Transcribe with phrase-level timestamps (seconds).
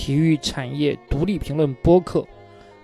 [0.00, 2.26] 体育产业独立评论播客，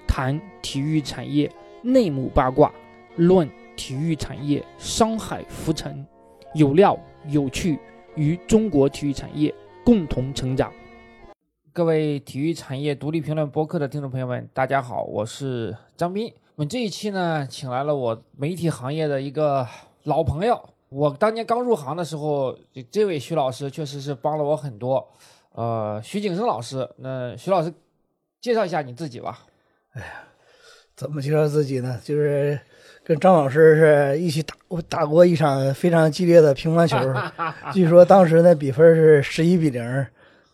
[0.07, 1.51] 谈体育产业
[1.81, 2.71] 内幕八卦，
[3.17, 6.07] 论体育产业商海浮沉，
[6.55, 6.95] 有料
[7.29, 7.79] 有趣，
[8.17, 9.53] 与中国体育产业
[9.83, 10.71] 共同成长。
[11.73, 16.31] 各位体育产业独立评论播客的听众朋友们，大家好，我是张斌。
[16.57, 19.67] 我们这一期呢，请来了我媒体行业的一个
[20.03, 20.63] 老朋友。
[20.91, 22.55] 我当年刚入行的时候，
[22.91, 25.09] 这位徐老师确实是帮了我很多。
[25.57, 27.73] 呃，徐景生老师，那徐老师
[28.41, 29.41] 介绍一下你自己吧。
[29.95, 30.07] 哎呀，
[30.95, 31.99] 怎么介绍自己呢？
[32.05, 32.59] 就是
[33.03, 34.55] 跟张老师是一起打
[34.89, 36.97] 打过一场非常激烈的乒乓球，
[37.73, 40.07] 据说当时那比分是十一比零。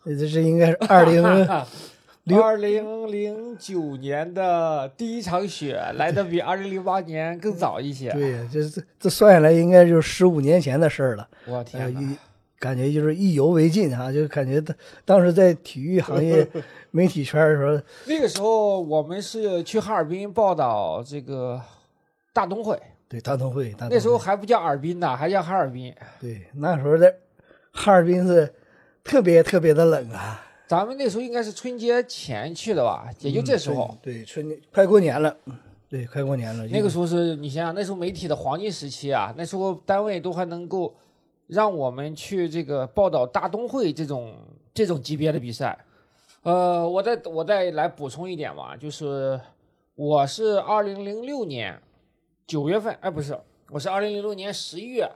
[0.04, 1.22] 这是应该是二零
[2.24, 8.10] 零二零零九年的第一场雪，来的比二零零八年更早一些。
[8.10, 11.28] 对呀，这这这算下来应该就是十五年前的事儿了。
[11.46, 12.16] 我天一
[12.62, 14.12] 感觉就是意犹未尽啊！
[14.12, 16.46] 就感觉当当时在体育行业
[16.92, 21.60] 媒体圈的时候，那个时候我们是去哈尔滨报道这个
[22.32, 22.80] 大东会。
[23.08, 23.74] 对，大东会。
[23.90, 25.92] 那时候还不叫尔滨呢，还叫哈尔滨。
[26.20, 27.12] 对，那时候的
[27.72, 28.48] 哈尔滨是。
[29.04, 30.40] 特别特别的冷啊！
[30.68, 33.98] 咱们那时候应该是春节前去的吧，也就这时候。
[34.00, 35.36] 对，春节快过年了，
[35.90, 36.64] 对，快过年了。
[36.68, 40.94] 那个时候是你想想，那时候媒体的黄金时期啊，那时候单位都还能够
[41.46, 44.34] 让我们去这个报道大东会这种
[44.72, 45.78] 这种级别的比赛。
[46.42, 49.40] 呃，我再我再来补充一点吧，就是
[49.94, 51.80] 我是二零零六年
[52.46, 53.38] 九月份，哎，不是，
[53.70, 55.08] 我是二零零六年十一月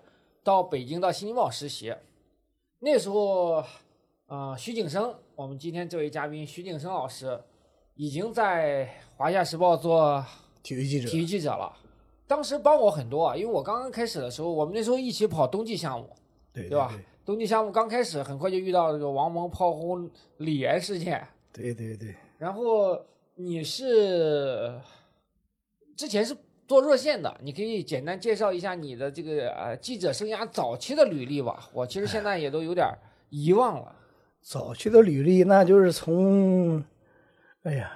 [0.45, 1.95] 到北京到《新京报》实习。
[2.79, 3.65] 那时候，
[4.27, 7.41] 啊，徐景生，我们今天这位嘉宾徐景生老师，
[7.95, 8.85] 已经在
[9.17, 10.25] 《华夏时报》做
[10.63, 11.73] 体育记者，体育记者了。
[12.27, 16.09] 当时帮我很多啊，因为我刚刚开始的时候，我们那时候一起跑冬季项目，
[16.53, 16.93] 对对吧？
[17.25, 22.15] 冬季项目刚开始，很快就遇到这个王蒙炮轰李岩事件，对对对。
[22.39, 22.99] 然后
[23.35, 24.81] 你是
[25.97, 26.37] 之前是。
[26.69, 31.71] 做热线的，你可以简单介绍一下你的这个呃记者生涯早期的履历吧。
[31.73, 32.85] 我其实现在也都有点
[33.31, 33.95] 遗忘了。
[34.43, 36.83] 早期的履历，那就是从，
[37.63, 37.89] 哎呀，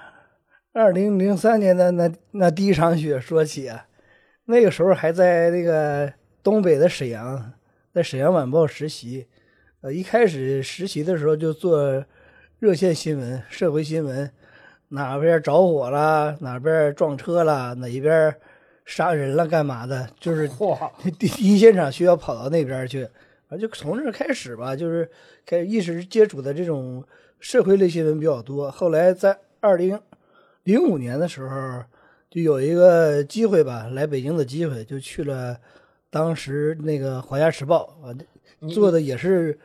[0.71, 3.87] 二零零三年的那那第一场雪说起啊。
[4.45, 6.11] 那个时候还在那个
[6.43, 7.53] 东北的沈阳，
[7.93, 9.27] 在沈阳晚报实习。
[9.81, 12.03] 呃，一开始实习的时候就做
[12.59, 14.31] 热线新闻、社会新闻，
[14.89, 18.35] 哪边着火了，哪边撞车了，哪一边。
[18.83, 20.09] 杀人了干嘛的？
[20.19, 20.49] 就是
[21.17, 23.07] 第第一现场需要跑到那边去，
[23.47, 25.09] 啊，就从这开始吧，就是
[25.45, 27.01] 开始一直接触的这种
[27.39, 28.69] 社会类新闻比较多。
[28.71, 29.97] 后来在二零
[30.63, 31.83] 零五年的时候，
[32.31, 35.55] 就有一个机会吧，来北京的机会，就去了
[36.09, 38.17] 当时那个《华夏时报》啊，
[38.73, 39.59] 做的也是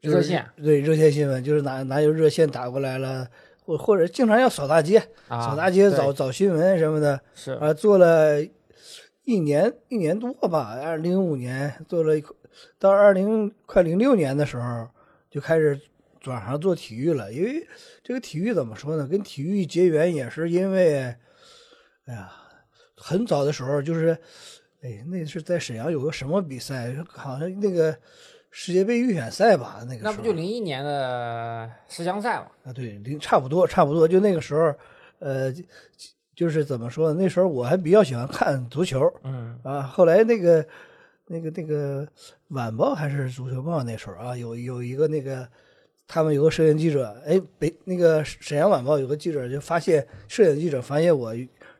[0.00, 3.28] 热线，对热线新闻，就是哪哪有热线打过来了。
[3.64, 4.98] 或或者经常要扫大街，
[5.28, 8.42] 扫大街找找新闻什么的，是啊，做了
[9.24, 12.14] 一年一年多吧，二零零五年做了，
[12.78, 14.88] 到二零快零六年的时候
[15.30, 15.78] 就开始
[16.18, 17.30] 转行做体育了。
[17.30, 17.66] 因为
[18.02, 19.06] 这个体育怎么说呢？
[19.06, 21.14] 跟体育结缘也是因为，
[22.08, 22.32] 哎呀，
[22.96, 24.18] 很早的时候就是，
[24.82, 27.96] 哎，那是在沈阳有个什么比赛，好像那个。
[28.50, 32.46] 世界杯预选赛吧，那个那不就零一年的十强赛吗？
[32.64, 34.74] 啊，对，零差不多，差不多，就那个时候，
[35.18, 35.52] 呃，
[36.34, 37.20] 就是怎么说呢？
[37.22, 40.66] 那时候我还比较喜欢看足球，嗯啊，后来那个
[41.26, 42.08] 那个那个
[42.48, 45.46] 晚报还是足球报那时候啊，有有一个那个
[46.06, 51.34] 他们有个摄影记者，哎，北那个沈阳晚报有个记者就发现摄影记者发现我。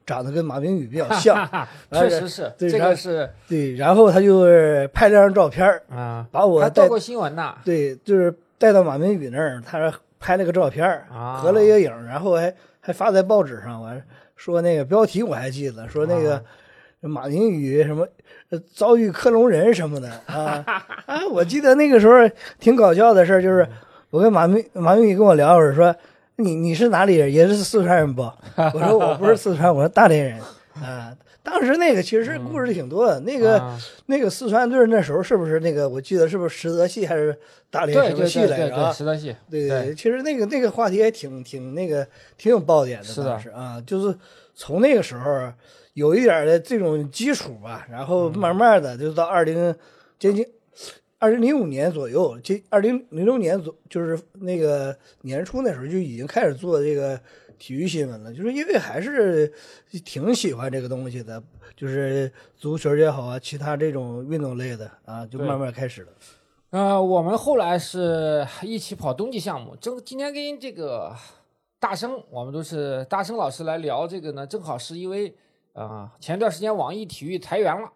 [0.08, 1.46] 长得跟马明宇比较 像，
[1.92, 3.74] 确实是，这个是对。
[3.74, 7.54] 然后他就是拍了张照片啊，把我还带过新闻呢。
[7.62, 11.04] 对，就是带到马明宇那儿，他拍了个照片
[11.42, 13.82] 合了一个影，然后还还发在报纸上。
[13.82, 14.02] 完
[14.34, 16.42] 说那个标题我还记得，说那个
[17.00, 18.08] 马明宇什么
[18.74, 20.64] 遭遇克隆人什么的 啊
[21.04, 21.26] 啊！
[21.30, 22.14] 我记得那个时候
[22.58, 23.68] 挺搞笑的事儿，就是
[24.08, 25.94] 我跟马明马明宇跟我聊会儿说。
[26.40, 27.32] 你你是哪里人？
[27.32, 28.22] 也是四川人不？
[28.74, 30.40] 我说我不是四川，我是大连人
[30.74, 31.12] 啊。
[31.42, 33.76] 当时那个其实故事挺多的，那个
[34.06, 35.88] 那个四川队那时候是不是那个？
[35.88, 37.36] 我记得是不是实德系还是
[37.70, 38.92] 大连什么系来着？
[38.92, 39.34] 实德系。
[39.50, 42.06] 对对，其实那个那个话题也挺挺那个
[42.36, 44.16] 挺有爆点的，是的，是啊，就是
[44.54, 45.52] 从那个时候
[45.94, 49.74] 有一点的这种基础吧，然后慢慢的就到二零
[50.20, 50.46] 接近。
[51.20, 57.20] 二零零五年左右，这二零零六年左就是那个年初那时候就已经开始做这个
[57.58, 59.52] 体育新闻了，就是因为还是
[60.04, 61.42] 挺喜欢这个东西的，
[61.74, 66.08] 就是足球也好啊，其他这种运动类的啊，就慢慢开始了。
[66.70, 71.12] 呃，我们后来是一起跑冬季项目，正今天跟这个
[71.80, 75.34] 大生，我们都是大生老师来聊这个呢，正好是因为
[75.72, 77.90] 啊、前段时间网易体育裁员了。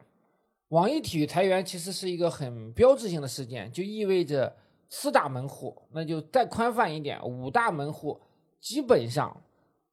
[0.73, 4.57] 网易体育裁员其实是一个很标志性的事件，就意味着
[4.89, 8.19] 四大门户，那就再宽泛一点，五大门户
[8.59, 9.43] 基本上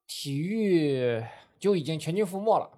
[0.08, 1.22] 体育
[1.60, 2.70] 就已经全军覆没了。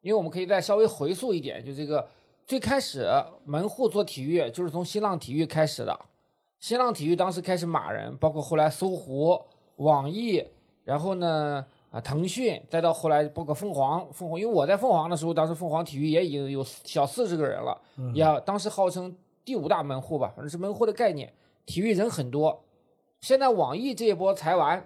[0.00, 2.08] 因为我们可以再稍微回溯一点，就这个
[2.46, 3.06] 最开始
[3.44, 6.00] 门户做体育就是从新浪体育开始的。
[6.60, 9.38] 新浪体育当时开始码人，包括后来搜狐、
[9.76, 10.42] 网易，
[10.84, 17.80] 然后呢啊腾讯，再到后来包括凤凰，凤凰因为我在凤凰的时候，当时凤凰体育也已经有小四十个人了，
[18.14, 19.14] 也当时号称
[19.44, 21.32] 第五大门户吧，反正是门户的概念，
[21.66, 22.62] 体育人很多。
[23.20, 24.84] 现在网易这一波裁完，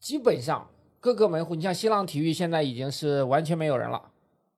[0.00, 0.68] 基本上
[1.00, 4.10] 各个门户，你像新浪体育现在已经是完全没有人了。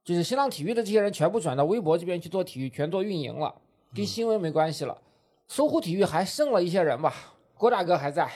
[0.03, 3.55] 就是新浪体育的这些人全部转到微博这边去做体育，全做运营了，
[3.95, 4.97] 跟新闻没关系了。
[5.49, 7.13] 搜狐体育还剩了一些人吧，
[7.55, 8.31] 郭大哥还在，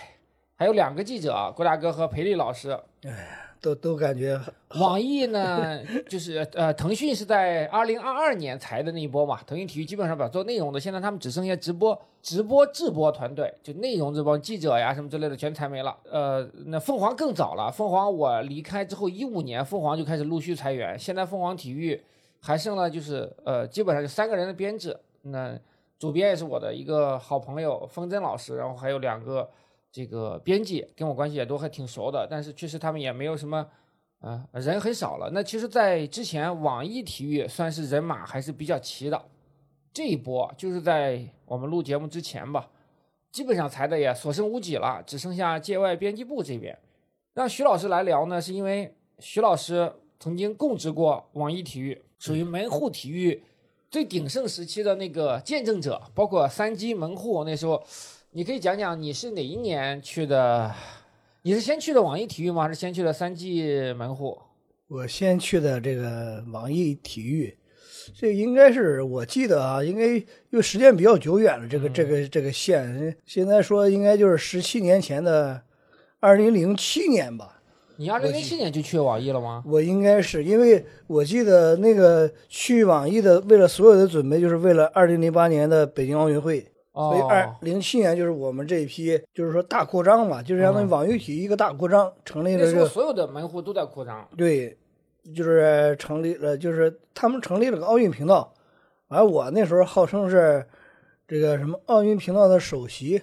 [0.61, 2.79] 还有两个记者，郭大哥和裴丽老师。
[3.03, 3.11] 哎
[3.62, 4.41] 都都感觉
[4.79, 5.79] 网易呢，
[6.09, 15.95] 就是呃，腾讯是在二零二二年裁的那一波嘛，腾讯体育基本上把做内容的，现在他们只剩下直播、直播制播团队，就内容这帮记者呀什么之类的全裁没了。
[16.11, 22.03] 呃，那凤凰更早了，凤凰我离开之后一五年，凤凰就开始陆续裁员，现在凤凰体育
[22.41, 25.55] 还剩了就是呃，基本上就三个人的编制，那
[25.99, 29.47] 主编也是我的一个好朋友风筝老师，然后还有两个。
[29.92, 33.66] 这个编辑跟我关系也都还挺熟的，但是确实他们也没有什么，
[34.20, 35.28] 啊、人很少了。
[35.32, 39.20] 那其实，在之前网易体育算是人马还是比较齐的，
[39.92, 42.70] 这一波就是在我们录节目之前吧，
[43.32, 46.78] 基本上裁的也所剩无几了，只剩下界外编辑部这边。
[47.34, 53.42] 让徐老师来聊呢，是因为徐老师曾经供职过网易体育，属于门户体育
[53.90, 57.82] 最鼎盛时期的那个见证者，包括三 G 门户那时候。
[58.32, 60.73] 你可以讲讲你是哪一年去的？
[61.43, 62.62] 你是先去的网易体育吗？
[62.62, 64.38] 还是先去的三 G 门户？
[64.87, 67.59] 我先去的这个网易体育，
[68.15, 75.62] 这应该是我记得啊，应该因为时间比较久远了，这个这个这个线，现在说应该就是十七年前的
[76.21, 77.61] 二零零七年吧。
[77.97, 79.65] 你二零零七年就去网易了吗？
[79.67, 86.65] 我应该是因为我记得那个去网易的，为了所有的准备，就是为了二零零八年的北京奥运会。
[86.92, 94.28] 所以二哦，零七年就是我们这一批，就是说大扩张嘛，就是相当于网易体育一个大扩张，成立那时候了这个所有的门户都在扩张。
[94.37, 94.76] 对，
[95.34, 98.52] 就是成立了，就是他们成立了个奥运频道，
[99.08, 100.66] 而我那时候号称是
[101.28, 103.22] 这个什么奥运频道的首席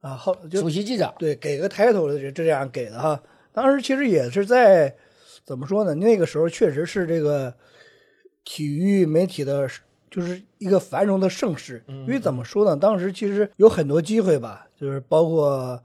[0.00, 3.22] 啊，号就首席记者，对给个 title 的这这样给的哈。
[3.52, 4.92] 当时其实也是在
[5.44, 5.94] 怎么说呢？
[5.94, 7.54] 那个时候确实是这个
[8.42, 9.68] 体育媒体的，
[10.14, 11.82] 就是一个繁荣的盛世。
[11.88, 12.76] 因为怎么说呢？
[12.76, 15.82] 当时其实有很多机会吧，就是包括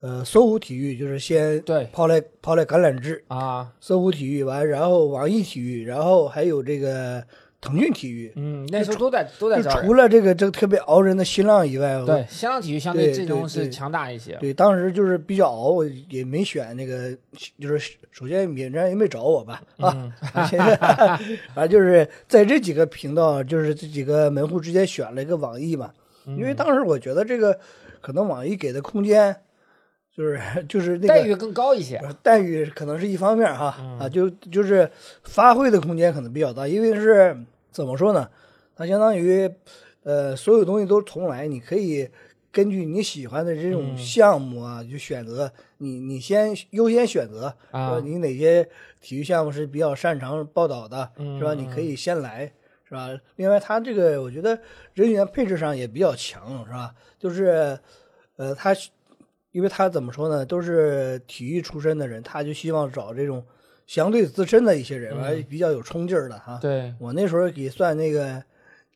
[0.00, 7.24] 呃搜狐体育，就是先对抛来抛来橄榄枝，啊，搜狐体育完，然后网易体育，然后还有这个
[7.64, 8.30] 腾讯体育。
[8.36, 9.62] 嗯，那时候都在都在。
[9.62, 14.36] 除了这个这个特别熬人的新浪以外，对，新浪体育相对对阵容对对是强大一些。
[14.36, 17.10] 对，当时就是比较熬，我也没选那个，
[17.58, 20.76] 就是首先免战也没找我吧，啊，嗯现在
[21.54, 25.90] 反正就是在这几个频道，就是这几个门户之间选了一个网易嘛，
[26.26, 27.58] 因为当时我觉得这个
[28.00, 29.34] 可能网易给的空间，
[30.16, 31.96] 就是就是那个待遇更高一些。
[31.96, 34.88] 呃待遇可能是一方面哈，嗯啊，就就是
[35.24, 37.36] 发挥的空间可能比较大，因为是
[37.74, 38.30] 怎么说呢？
[38.74, 39.52] 它相当于
[40.04, 42.08] 呃所有东西都重来，你可以
[42.50, 48.66] 根据你喜欢的这种嗯项目啊，就选择你你先优先选择，啊说你哪些
[49.00, 51.52] 体育项目是比较擅长报道的，嗯是吧？
[51.52, 52.52] 你可以先来。
[52.86, 53.08] 是吧？
[53.36, 54.60] 另外，它这个我觉得
[54.92, 56.94] 人员配置上也比较强，是吧？
[57.18, 57.76] 就是，
[58.36, 58.76] 呃，他
[59.52, 63.42] 因为他怎么说呢，都是体育出身的人，他就希望找这种
[63.86, 66.58] 相对资深的一些人，还、比较有冲劲儿的哈。
[66.58, 68.42] 嗯对我那时候也算那个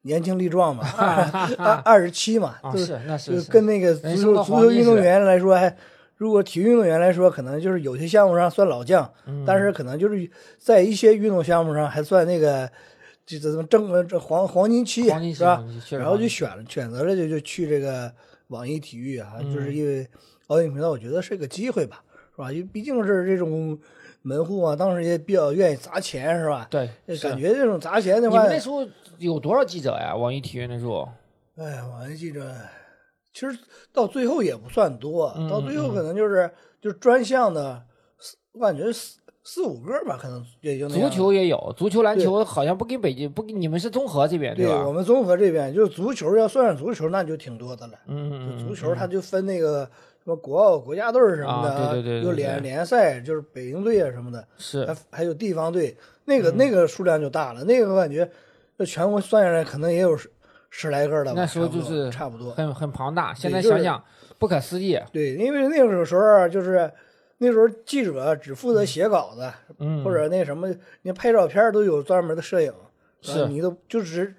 [0.03, 1.17] 年轻力壮嘛， 二
[1.59, 5.75] 二二十七嘛，啊，就是那是就跟那个足球足球运动员来说，还
[6.17, 10.29] 如果体育运动员来说，可能就是有些项目上算老将，嗯但是可能就是
[10.59, 12.69] 在一些运动项目上还算那个
[13.27, 15.03] 这这怎么正呃这黄黄金期
[15.35, 15.57] 是吧
[16.01, 18.11] 然后就选了选择了就就去这个
[18.49, 20.09] 网易体育啊，嗯就是因为
[20.47, 22.03] 奥运频道，我觉得是个机会吧，
[22.35, 22.51] 是吧？
[22.51, 23.79] 因为毕竟是这种
[24.29, 26.69] 门户啊，当时也比较愿意砸钱，是吧？
[26.71, 26.89] 对，
[27.23, 30.15] 感觉这种砸钱的话你们，那时候有多少记者呀？
[30.15, 31.09] 网易体育那时候？
[31.57, 32.55] 哎呀，网易记者
[33.33, 33.59] 其实
[33.93, 37.83] 到最后也不算多，嗯到最后可能就是就是专项的，
[38.53, 44.87] 我感觉四四五个吧，可能也就那足球也有，足球、篮球好像不跟北京不跟你们是综合这边对吧？
[44.87, 47.95] 我们综合这边就是足球，要算上足球那就挺多的了。
[48.07, 49.91] 嗯嗯嗯，就足球它就分那个什
[50.29, 57.65] 么国奥、国家队什么的啊对对对对有对联联赛，就是北京队啊什么的，是还还有地方队，那嗯个那个数量就大了。
[57.65, 58.31] 那个我感觉，
[58.79, 60.31] 这全国算下来可能也有十
[60.71, 61.41] 十来个了吧。
[61.41, 62.53] 那时候就是差不多。
[62.53, 63.33] 很很庞大。
[63.35, 64.05] 现在就是想想
[64.39, 64.99] 不可思议。
[65.13, 66.91] 对，因为那个时候啊就是
[67.39, 70.69] 那时候记者只负责写稿子，嗯，或者那什么，
[71.03, 72.73] 你拍照片都有专门的摄影，
[73.21, 74.35] 是你都就只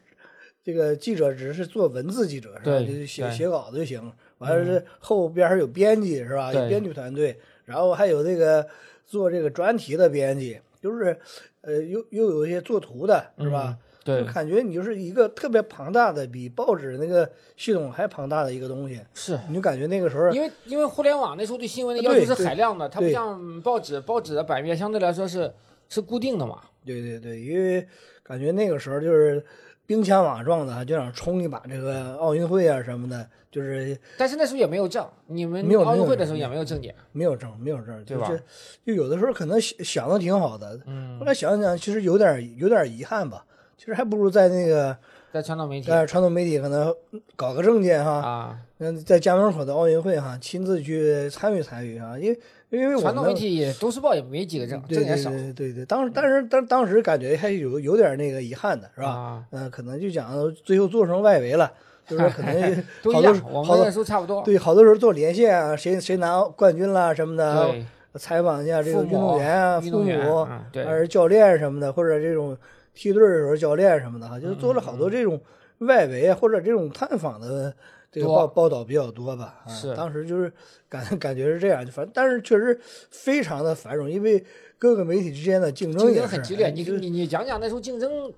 [0.64, 2.64] 这个记者只是做文字记者是吧？
[2.64, 4.12] 对就写写稿子就行。
[4.40, 6.52] 完了是后边还有编辑是吧？
[6.52, 8.68] 有编辑团队，然后还有这个
[9.06, 11.18] 做这个专题的编辑，就是
[11.62, 13.78] 呃又又有一些做图的是吧？
[14.04, 25.52] 对就，感觉你就是一个特别庞大的，比报纸那个系统还庞大的一个东西，是你就感觉那个时候因为因为互联网那时候对新闻的要求是海量的，它不像报纸，报纸的版面相对来说是
[25.90, 26.62] 是固定的嘛。
[26.86, 27.86] 对对对，因为
[28.24, 29.44] 感觉那个时候就是
[29.90, 36.94] 兵强马壮的，就想冲一把这个奥运会啊什么的，就是但是那时候也没有证，你们没有奥运会的时候也没有证件。
[37.12, 38.28] 没有证，没有证，对吧？
[38.28, 38.44] 就是
[38.86, 41.18] 就有的时候可能想想的挺好的，嗯。
[41.18, 43.44] 后，来想想其实有点有点遗憾吧，
[43.80, 44.96] 其实还不如在那个
[45.34, 45.88] 在传统媒体。
[45.90, 46.94] 在传统媒体可能
[47.36, 59.08] 搞个证件哈，啊，嗯，在家门口的奥运会哈，亲自去参与参与啊，因为因为我传统们媒体也都市报也没几个证，证也少对对对，当时但是当当时感觉还有有点那个遗憾的是吧？
[59.08, 60.32] 啊，嗯、可能就讲
[60.64, 61.72] 最后做成外围了，
[62.06, 64.44] 就是可能 都好多，我好多们那时候差不多。
[64.44, 67.74] 对好多时候做连线啊，谁谁拿冠军啦什么的，
[68.16, 72.56] 采访一下这个运动员啊、父母还是教练什么的，或者这种
[72.94, 75.42] 梯队的时候教练什么的哈，就是做了好嗯多这种
[75.80, 77.74] 外围啊或者这种探访的
[78.12, 79.62] 这个报报道比较多吧。
[79.66, 80.52] 啊是当时就是
[80.88, 82.80] 感 感觉是这样，反正但是确实
[83.12, 84.44] 非常的繁荣，因为
[84.78, 86.70] 各个媒体之间的竞争竞也很激烈。
[86.70, 88.34] 你你你讲讲那时候竞争，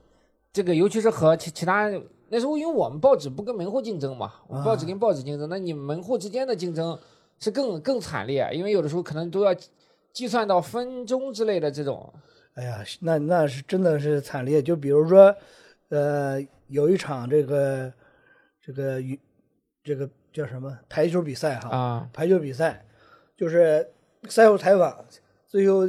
[0.52, 1.90] 这个尤其是和其其他
[2.30, 6.98] 那时候，因为我们报纸不跟门户竞争嘛，我们报纸跟报纸竞争，那你门户之间的竞争
[7.40, 9.54] 是更更惨烈，因为有的时候可能都要
[10.14, 12.14] 计算到分钟之类的这种。
[12.54, 14.62] 哎呀，那那是真的是惨烈。
[14.62, 15.34] 就比如说，
[15.90, 17.92] 呃，有一场这个
[18.62, 19.18] 这个羽
[19.84, 22.86] 这个叫什么排球比赛哈，啊，排球比赛
[23.36, 23.90] 就是
[24.28, 25.04] 赛后采访，
[25.48, 25.88] 最后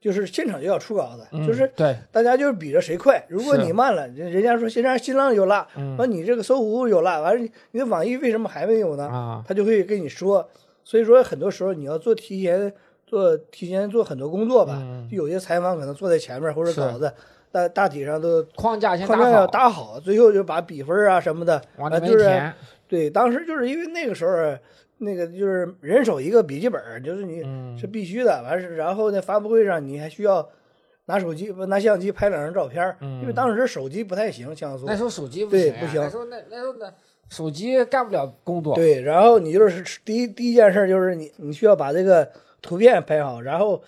[0.00, 3.24] 就是现场就要出稿子，嗯就是对，大家就是比着谁快。
[3.28, 9.06] 如果你慢了，人人家说现在新浪有了，嗯完你这个搜狐有了，完了你网易为什么还没有呢？
[9.06, 10.48] 啊，他就会跟你说。
[10.84, 12.72] 所以说，很多时候你要做提前
[13.06, 14.78] 做提前做很多工作吧。
[14.80, 17.12] 嗯就有些采访可能坐在前面或者稿子，
[17.52, 21.62] 大大体上都框架先框架要打好，打好，最后就把比分啊什么的，
[22.00, 22.52] 就是填。
[22.92, 24.54] 对，当时就是因为那个时候，
[24.98, 28.42] 那个就是人手一个笔记本，就是你嗯是必须的。
[28.42, 30.46] 完事，然后呢，发布会上你还需要
[31.06, 34.94] 拿手机不拿相机拍两张照片儿，因为当时手机不太行，像素嗯那。
[34.94, 36.92] 时候手机不行呀，对不行那时候那那时候那
[37.30, 38.74] 手机干不了工作。
[38.74, 42.30] 对，然后你就是第一第一件事就是你你需要把这个
[42.60, 43.82] 图片拍好，然后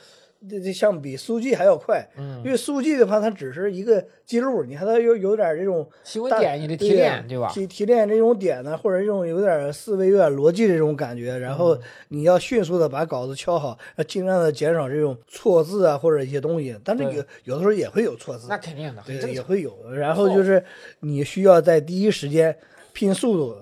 [0.73, 7.51] 相比速记还要快，嗯因为速记的话它只是一个记录，你看它有有点这种大新闻点你得提炼，对吧？
[7.53, 16.77] 提提炼这种点呢，或者这种有点思维、有点逻辑这种感觉，然嗯后你要迅速的把稿子敲好，要尽量的减少这种错字啊或者一些东西。
[16.85, 19.73] 但是有有的时候也会有错字那，肯定的，对，也会有。
[19.93, 20.63] 然后就是
[21.01, 22.57] 你需要在第一时间
[22.93, 23.57] 拼速度，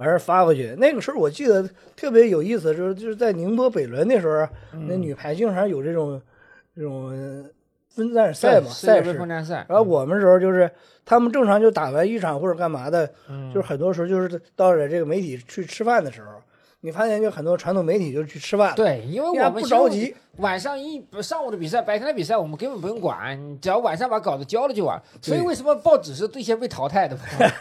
[0.00, 0.74] 完事儿发过去。
[0.78, 1.62] 那个时候我记得
[1.94, 6.20] 特别有意思，就是就是在宁波北仑那时候，嗯那女排经常有这种
[6.74, 7.10] 这种
[7.90, 9.28] 分站赛嘛，赛事分。
[9.28, 10.70] 站赛，然后我们时候就是
[11.04, 16.40] 他们正常就打完一场或者干嘛的，嗯就是很多时候就是到了这个媒体去吃饭的时候，
[16.82, 25.00] 你发现就很多传统媒体就去吃饭了，对，因为我们不着急，晚上一上午的比赛，白天的比赛我们根本不用管，只要晚上把稿子交了就完。
[25.20, 27.18] 所以为什么报纸是最先被淘汰的？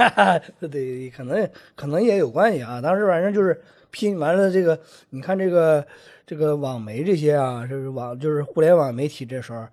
[0.71, 2.79] 对，可能可能也有关系啊。
[2.79, 3.61] 当时反正就是
[3.91, 5.85] 拼完了这个，你看这个
[6.25, 9.65] 这个网媒这些啊，就是网就是互联网媒体这时候。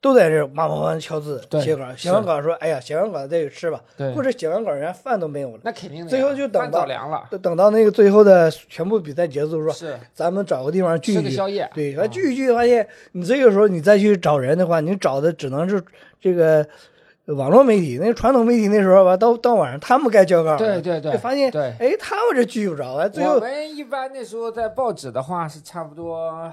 [0.00, 5.58] 都在这忙忙忙敲字写稿，写完稿说：“哎呀，写完稿再去吃吧。”对或者写完稿人家饭都没有了。
[5.62, 6.10] 那肯定的。
[6.10, 11.30] 最后就等饭到凉了，等到那个最后的全部比赛结束说：“是咱们找个地方聚一聚。
[11.30, 11.68] 宵夜。
[11.74, 15.82] 对，聚一聚，发现你这个时候你再去找人的话，你找的只能是
[16.18, 16.66] 这个
[17.26, 26.50] 网络媒体，那个传统媒体那时候吧，到到晚上他们该交稿了，对对对就发现对哎，他们这聚不着，完最后我们一般那时候在报纸的话是差不多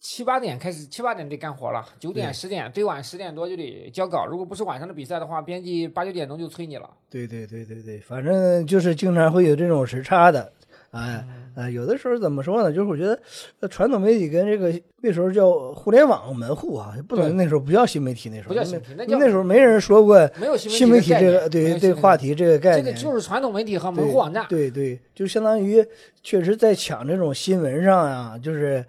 [0.00, 4.24] 七八点开始，七八点得干活了，九点十点最晚十点多就得交稿。
[4.24, 6.88] 如果不是晚上的比赛的话，编辑八九点钟就催你了。
[7.10, 10.50] 对对对对对，反正就是经常会有这种时差的，
[10.92, 11.22] 哎，
[11.54, 12.72] 呃，有的时候怎么说呢？
[12.72, 13.20] 就是我觉得，
[13.60, 24.46] 呃，传统媒体跟这个那时候叫互联网门户啊，不能那时候不叫新媒体，那时候那不叫新媒体，那那时候没人说过没有新媒体这个对这个话题这个概这念，个就是传统媒体和门户网站。
[24.48, 25.84] 对对，就相当于
[26.22, 28.82] 确实在抢这种新闻上啊，就是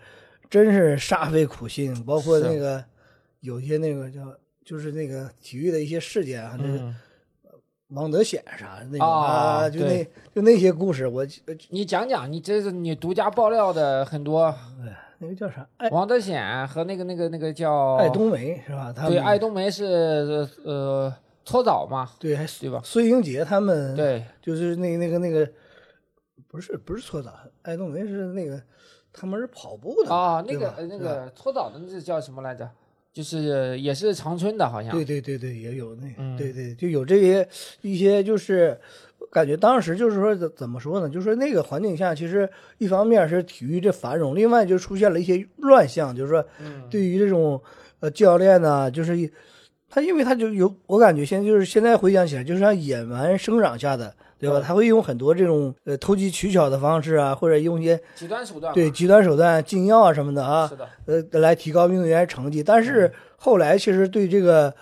[0.52, 2.84] 真是煞费苦心，包括那个
[3.40, 4.20] 有些那个叫
[4.66, 6.96] 就是那个体育的一些事件啊，这个嗯，
[7.88, 10.04] 王德显啥的那种啊啊，就那
[10.36, 14.54] 就那些故事，我呃你讲讲，你这是你独家爆料的很多，
[15.20, 18.92] 那个叫啥爱王德显和那个那个那个叫艾冬梅是吧？
[18.92, 21.14] 他对艾冬梅是呃
[21.46, 22.82] 搓澡嘛，对还对吧？
[22.84, 25.50] 孙英杰他们对，就是那那个那个
[26.50, 27.32] 不是不是搓澡，
[27.62, 28.62] 艾冬梅是那个
[29.14, 32.70] 他们是跑步的啊，那个呃那个搓澡的那叫什么来着？
[33.14, 34.90] 就是也是长春的，好像。
[34.92, 37.46] 对对对对，也有那对对，就有这些
[37.82, 38.80] 一些，就是
[39.30, 41.10] 感觉当时就是说怎怎么说呢？
[41.10, 46.88] 就是说那个环境下，其实一方面是体育这繁荣，另外就出现了一些乱象，就是说嗯。
[46.90, 47.62] 对于这种
[48.00, 49.30] 呃教练呢，就是
[49.90, 54.60] 他因为他就有我感觉现在就是现在回想起来，就是像野蛮生长下的，对吧？
[54.66, 62.64] 他会用很多这种呃投机取巧的方式啊，或者用一些极端手段，对极端手段、禁药啊什么的啊，是的，呃，来提高运动员成绩。
[62.64, 64.74] 但嗯是后来其实对这个，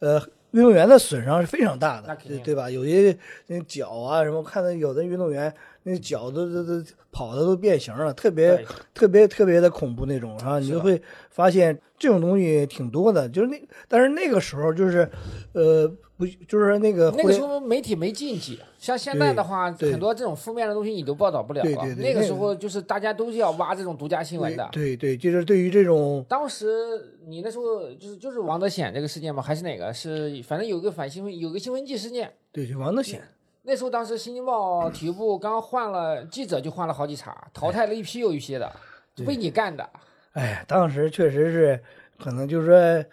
[0.00, 2.68] 呃，运动员的损伤是非常大的对对吧？
[2.68, 3.16] 有些
[3.46, 5.52] 那脚啊什么，看到有的运动员
[5.84, 10.58] 那脚都都都跑的都变形了，特别特别特别的恐怖那种啊！
[10.58, 15.08] 你就会发现这种东西挺多的，就是那但是那个时候就是，
[15.52, 21.64] 呃，不就是那个那个时候媒体没禁忌，像现在的话，很多这种负面的东西你都报道不了了。
[21.64, 24.68] 对对对那个时候就是大家都是要挖这种独家新闻的。
[24.70, 29.42] 对对，就是对于这种当时你那时候就是就是王德显这个事件吗？
[29.42, 29.92] 还是哪个？
[29.92, 32.32] 是反正有个反新闻，有个新闻记事件。
[32.52, 33.20] 对就王德显，
[33.62, 38.70] 那时候当时《新京报》体育部刚换了记者，就换了好几茬，淘汰了一批又一批的，
[39.16, 39.90] 就被你干的。
[40.34, 41.82] 哎，当时确实是
[42.18, 43.04] 可能就是说，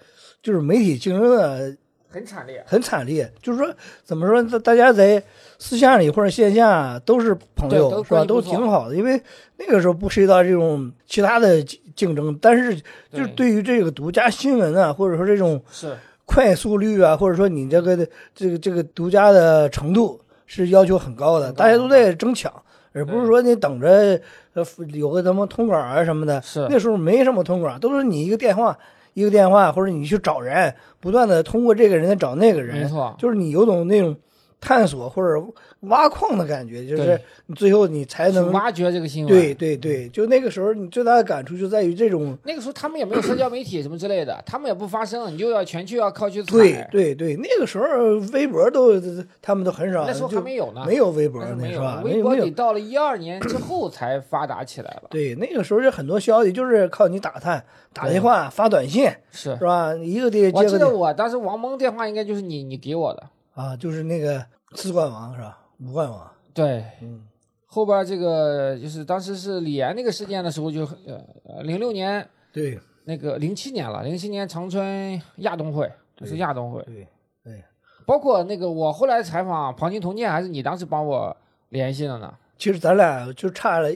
[0.43, 1.75] 就是媒体竞争的
[2.11, 2.63] 很惨烈。
[2.67, 5.21] 很惨烈，就是说怎么说，大大家在
[5.57, 8.25] 私下里或者线下都是朋友，是吧？
[8.25, 9.21] 都挺好的，因为
[9.57, 12.75] 那个时候不涉及到这种其他的竞竞争，但是
[13.11, 15.95] 就是对对于这个独家新闻啊，或者说这种是
[16.25, 17.95] 快速率啊，或者说你这个
[18.33, 22.51] 这个这个独家的程度是要求很高的，大家都在争抢，
[22.93, 24.19] 而不是说你等着
[24.53, 26.41] 呃有个什么通稿啊什么的。
[26.41, 28.77] 是那时候没什么通稿，都是你一个电话
[29.13, 34.15] 一个电话，或者你去找人，不断的通过这个人找那个人，没错，就是你有种那种
[34.61, 35.43] 探索或者
[35.81, 39.33] 挖矿的感觉，就是你最后你才能挖掘这个新闻。
[39.33, 42.37] 对对对，就那个时候你最大的感触就在于这种。
[42.45, 46.51] 那个时候他们也没有社交媒体什么之类的，他们也不发声，你就要全去要靠去踩。
[46.51, 47.85] 对对对，那个时候
[48.31, 49.01] 微博都
[49.41, 52.01] 他们都很少，那时候还没有呢，没有微博那时候没有那是吧？
[52.05, 55.03] 微博得到了一二年之后才发达起来了。
[55.09, 59.95] 对，那个时候就很多消息就是靠你打探、打电话、发短信，是是吧？
[59.95, 65.57] 一个电我记得我当时王蒙电话应该就是你你给我的，啊，就是那个四冠王是吧？
[65.79, 67.27] 五冠王，对，嗯，
[67.65, 70.83] 后边这个就是当时是李岩那个事件的时候就
[71.45, 77.07] 呃零六年对那个零七年了，零七年长春亚冬会就是亚冬会，对
[77.43, 77.63] 对。
[78.05, 81.35] 包括那个我后来采访庞金童健，还是你当时帮我
[81.69, 82.33] 联系的呢？
[82.57, 83.89] 其实咱俩就差了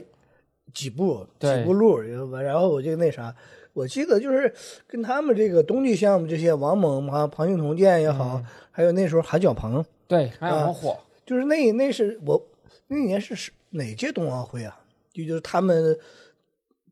[0.72, 3.34] 几步几步路，然后我就那啥，
[3.76, 4.50] 我记得就是
[4.86, 8.46] 跟他们这个冬季项目这些王猛啊、庞庆同健也好，嗯。
[8.70, 12.42] 还有那时候韩晓鹏，对，还有啊很火，就是那那是我
[12.88, 14.80] 那年是是哪届冬奥会啊？
[15.12, 15.96] 就就是他们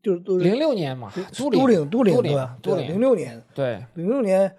[0.01, 4.55] 就是都是零六年嘛，都都领都领都岭对零，六年对，零六年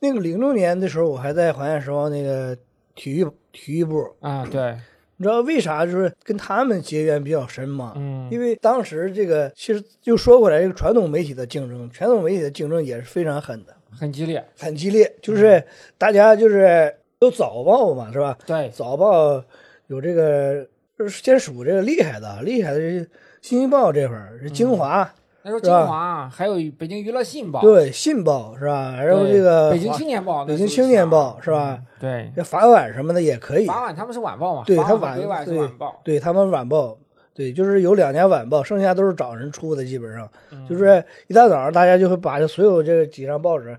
[0.00, 2.56] 那个零六年的时候，我还在华夏时报那个
[2.94, 4.78] 体育体育部，啊对，
[5.20, 7.92] 你知道为啥就是跟他们结缘比较深吗？
[7.94, 15.14] 嗯，因为当时这个其实就说回来，这个传统媒体的竞争，传统媒体的竞争也是非常狠的，很激烈，很激烈。
[15.20, 15.62] 就是
[15.98, 18.38] 大家就是都早报嘛，是吧？
[18.46, 19.44] 对，早报
[19.88, 20.66] 有这个，
[20.98, 23.04] 就是先数这个厉害的，厉害的是
[23.42, 28.94] 《新京报》这会儿是京华，那时候是吧金华还有北京娱乐信报，对，《信报》是吧？
[29.00, 31.80] 然后这个北京青年报，北京青年报是吧？
[31.98, 36.98] 对，这法晚什么的也可以，法晚他们是晚报嘛，对他晚对晚报，对他们晚报，
[37.34, 43.76] 对，就是有两家晚报，剩下都是找人出的，基本上、嗯就是一大早上大家就会把这所有这几张报纸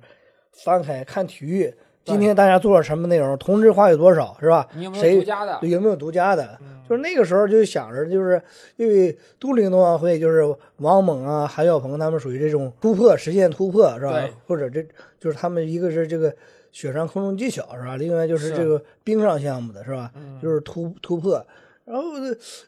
[0.51, 1.73] 翻开看体育，
[2.11, 4.67] 今天大家做了什么内容，同质化有多少，是吧？
[4.75, 5.59] 你有没有谁独家的？
[5.67, 6.57] 有没有独家的？
[6.61, 8.41] 嗯就是那个时候就想着，就是
[8.75, 10.43] 因为都灵冬奥会，就是
[10.77, 14.27] 王猛啊、韩晓鹏他们属于这种突破，实现突破，是吧？
[14.45, 14.85] 或者这
[15.17, 16.35] 就是他们一个是这个
[16.73, 17.95] 雪上空中技巧，是吧？
[17.95, 20.11] 另外就是是这个冰上项目的，是吧？
[20.15, 21.45] 嗯就是突突破。
[21.85, 22.03] 然后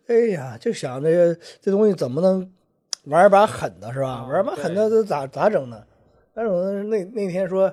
[0.08, 2.50] 哎呀，就想这个这东西怎么能
[3.08, 4.10] 玩一把狠的，是吧？
[4.10, 5.84] 啊玩一把狠的，这咋咋整呢？
[6.34, 6.64] 但是我？
[6.84, 7.72] 那那天说，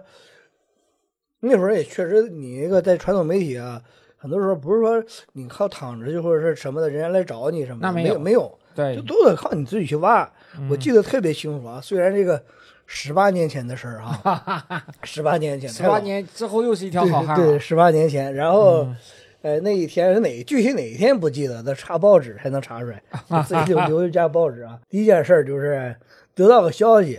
[1.41, 3.81] 那会儿也确实，你那个在传统媒体啊，
[4.17, 10.23] 很多时候不是说你靠躺着就或者是什么的，人家来找你什么的，那没有没没有，对就，都得靠你自己去挖。
[10.59, 12.43] 嗯我记得特别清楚啊，虽然这个
[12.87, 17.37] 十八年前的事儿啊， 十八年前，十八年之后又是一条好汉啊。
[17.37, 18.85] 对对，十八年前，然后。
[18.85, 18.97] 嗯
[19.43, 23.03] 呃，那一天是哪具体哪一天不记得，得查报纸才能查出来。
[23.27, 24.79] 就 自己就留一家报纸啊。
[24.91, 25.97] 第一件事儿就是
[26.35, 27.19] 得到个消息，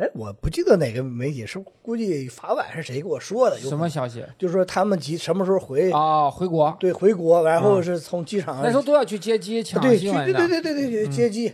[0.00, 3.60] 哎，我不记得哪个媒体是，估计法晚是谁给我说的？
[3.60, 4.24] 有什么消息？
[4.38, 5.92] 就是说他们几什么时候回？
[5.92, 6.74] 啊，回国。
[6.80, 8.62] 对，回国，然后是从机场。
[8.62, 9.98] 那时候都要去接机抢对。
[9.98, 11.52] 对对对对对，接机。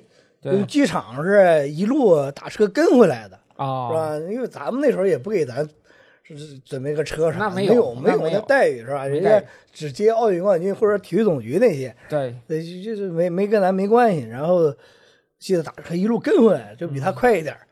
[0.69, 4.17] 机场是一路打车跟回来的，是哦，吧？
[4.31, 5.69] 因为咱们那时候也不给咱
[6.23, 9.05] 是准备个车啥的，那没没有没有那待遇是吧？
[9.07, 14.21] 人家只接奥运冠军或者体育总局那些，对，对，就就是没没跟咱没关系。
[14.21, 14.73] 然后
[15.41, 17.66] 记得打车一路跟回来，就比他快一点儿。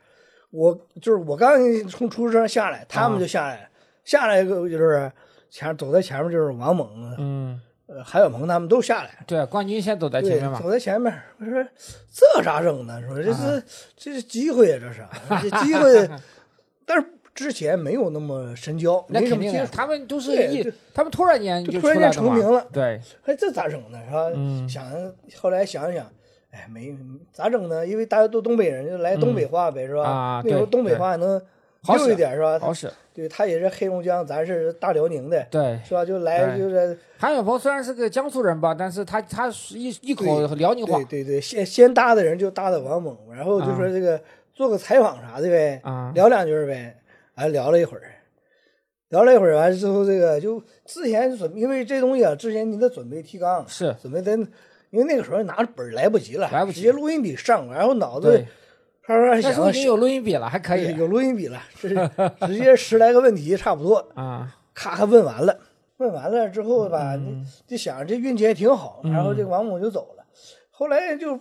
[0.55, 3.69] 我就是我刚从出租车上下来，他们就下来，
[4.05, 5.11] 下来一个就是
[5.51, 10.61] 前走在前面就是王猛、嗯，呃韩晓鹏他们都下来，对，冠军先走在前面嘛。
[10.61, 11.13] 走在前面。
[11.41, 11.65] 我说
[12.11, 13.03] 这咋整呢？
[13.03, 13.63] 说这啊是、
[13.97, 16.09] 这是机会啊，这是这机会。
[16.87, 19.69] 但是之前没有那么深交，那肯定的，没什么。
[19.73, 23.99] 他们都是一，他们突然间就就突然间成名了对，哎，这咋整呢？
[24.07, 24.31] 是吧？
[24.37, 24.85] 嗯想
[25.41, 26.07] 后来想想，
[26.55, 26.97] 哎，没
[27.33, 27.85] 咋整呢？
[27.85, 30.05] 因为大家都东北人，就来东北话呗，是吧？
[30.05, 31.41] 啊那时候东北话能
[31.89, 32.59] 溜一点，是吧？
[32.59, 32.91] 好使。
[33.13, 36.05] 对他也是黑龙江，咱是大辽宁的，对，是吧？
[36.05, 44.21] 就来就是韩晓鹏虽然是个江苏人吧，但是他他是一一口辽宁话对对对，先先搭的人就搭的王猛，然后就说这个
[44.53, 46.97] 做个采访啥的呗，啊，聊两句呗，
[47.37, 48.03] 哎，聊了一会儿，
[49.11, 54.37] 聊了一会儿，完了之后，这个就之前准，因为这东西啊，之前你得准备提纲，是准备的，
[54.95, 58.47] 因为那个时候拿着本儿来不及了，来不及直接录音笔上，然后脑子对，
[59.03, 61.89] 刷刷那时候想已经有录音笔了，还可以有录音笔了，是
[62.47, 65.59] 直接十来个问题差不多， 啊，咔咔问完了，
[65.97, 70.25] 问完了之后吧，嗯就想着这运气还挺好，然后这个王母就走了，
[70.71, 71.33] 后来就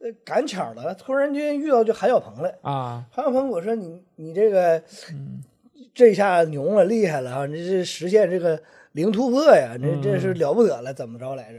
[0.00, 2.52] 呃赶巧了，突然间遇到就韩晓鹏了。
[2.60, 4.76] 啊，韩晓鹏，我说你你这个，
[5.12, 5.42] 嗯
[5.94, 7.46] 这下牛了，厉害了啊！
[7.46, 8.60] 你这是实现这个
[8.92, 11.58] 零突破呀，这嗯这是了不得了，怎么着来着？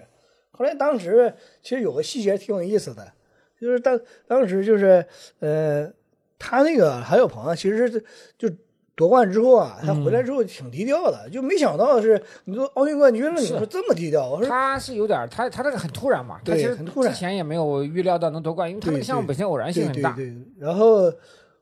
[0.60, 3.10] 后来当时其实有个细节挺有意思的，
[3.58, 5.06] 就是当当时就是
[5.40, 5.90] 呃，
[6.38, 8.04] 他那个还有朋友，其实是
[8.38, 8.50] 就
[8.94, 21.04] 夺冠之后啊，他回来之后挺低调的，就没想到是你说奥运冠军了，你说这么低调，我说他是有点他他这个很突然嘛，他其实很突然之前也没有预料到能夺冠，因为他那个项目本身偶然性很大对对对，然后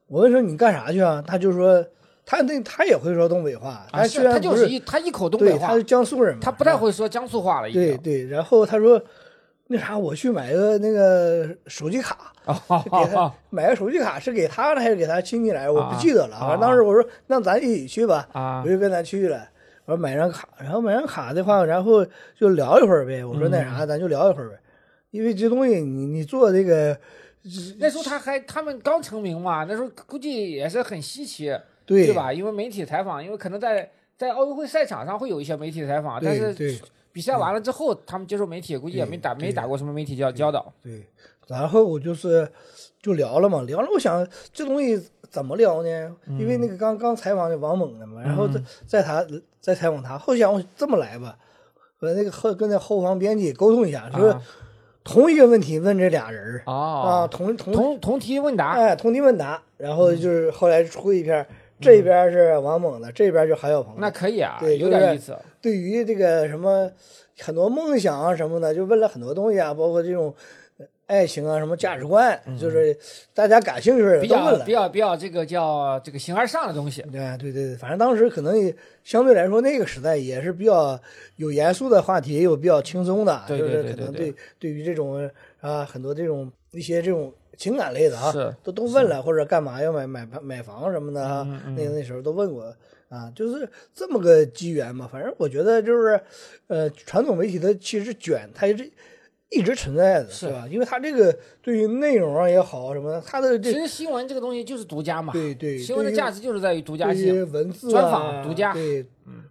[0.08, 1.24] 我问说你干啥去啊？
[1.26, 1.86] 他就说
[2.30, 9.02] 他那他也会说东北话，啊，他是他就虽然不是一他一口东北，话他，是江苏人嘛，他不太会说江苏话了，对对，然后他说
[9.68, 15.70] 那啥，我去买个那个手机卡，啊给他买个手机卡是给他的还是给他亲戚来？
[15.70, 16.36] 我不记得了。
[16.36, 19.48] 啊反正当时我说那咱一起去吧，啊我就跟他去了。
[19.86, 22.06] 我说买张卡，然后买张卡的话，然后
[22.38, 23.24] 就聊一会儿呗。
[23.24, 24.60] 我说那啥，咱就聊一会儿呗，
[25.12, 26.98] 因为这东西你你做这个，
[27.80, 32.32] 那时候他还他们刚成名嘛，那时候估计也是很稀奇，对对吧？
[32.32, 36.80] 因为媒体采访，因为可能在在奥运会赛场上会有一些媒体采访，但是
[37.12, 40.72] 比赛完了之后，他们接受媒体估计也没打没打过什么媒体教教导。
[40.84, 41.08] 对，
[41.48, 42.48] 然后我就是
[43.02, 46.16] 就聊了嘛，聊了，我想这东西怎么聊呢？
[46.28, 49.26] 因为那个刚刚采访的王猛的嘛，然后再再他
[49.60, 51.38] 再采访他，后想我这么来吧，
[51.98, 54.42] 和那个后跟那后方编辑沟通一下，说啊
[55.04, 56.74] 同一个问题问这俩人儿啊，
[57.24, 61.48] 哦，同同同同题问答，哎同题问答，然后就是后来出一篇，
[61.80, 65.38] 这边是王猛的，这边就韩小鹏的，那可以啊，对有点意思。
[65.62, 66.92] 对于这个什么
[67.40, 70.34] 很多梦想啊什么的，就问了很多东西啊，包括这种
[70.78, 72.98] 呃爱情啊、什么价值观，就是
[73.34, 74.72] 大家感兴趣的比较比。
[74.72, 81.00] 较比较这个叫这个形而上的东西，对对对对，反正当时可能也相对来说那个时代也是比较
[81.38, 85.30] 有严肃的话题，也有比较轻松的，就是可能对对于这种
[85.62, 88.32] 啊很多这种一些这种情感类的啊，
[88.64, 92.74] 都都问了，或者干嘛要买买买房什么的啊，嗯嗯那那时候都问过
[93.10, 95.10] 啊，就是这么个机缘嘛。
[95.12, 96.22] 反正我觉得就是，
[96.68, 98.90] 呃，传统媒体的其实卷它也是
[99.50, 100.48] 一直存在的，是。
[100.48, 100.68] 是吧？
[100.70, 108.72] 因为它这个对于内容啊也好什么的，它的这其实新闻这个东西就是独家嘛，对对新闻的价值就是在于独家性，文字啊、专访独家。
[108.72, 109.06] 嗯对，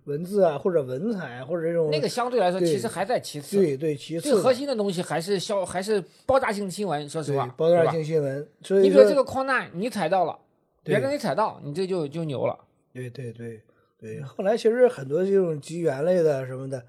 [0.05, 3.59] 文字啊或者文采或者这种那个相对来说其实还在其次。
[3.59, 10.39] 对对，其次最核心的东西还是消还是爆炸性新闻，说实话，爆炸性新闻，所以你比如这个矿难，你踩到了，
[10.83, 12.59] 别人没踩到，你这就就牛了。
[12.95, 13.61] 对对对
[14.01, 16.83] 对，后来其实很多这种机缘类的什么的，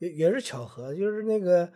[0.00, 1.66] 也也是巧合，就是那个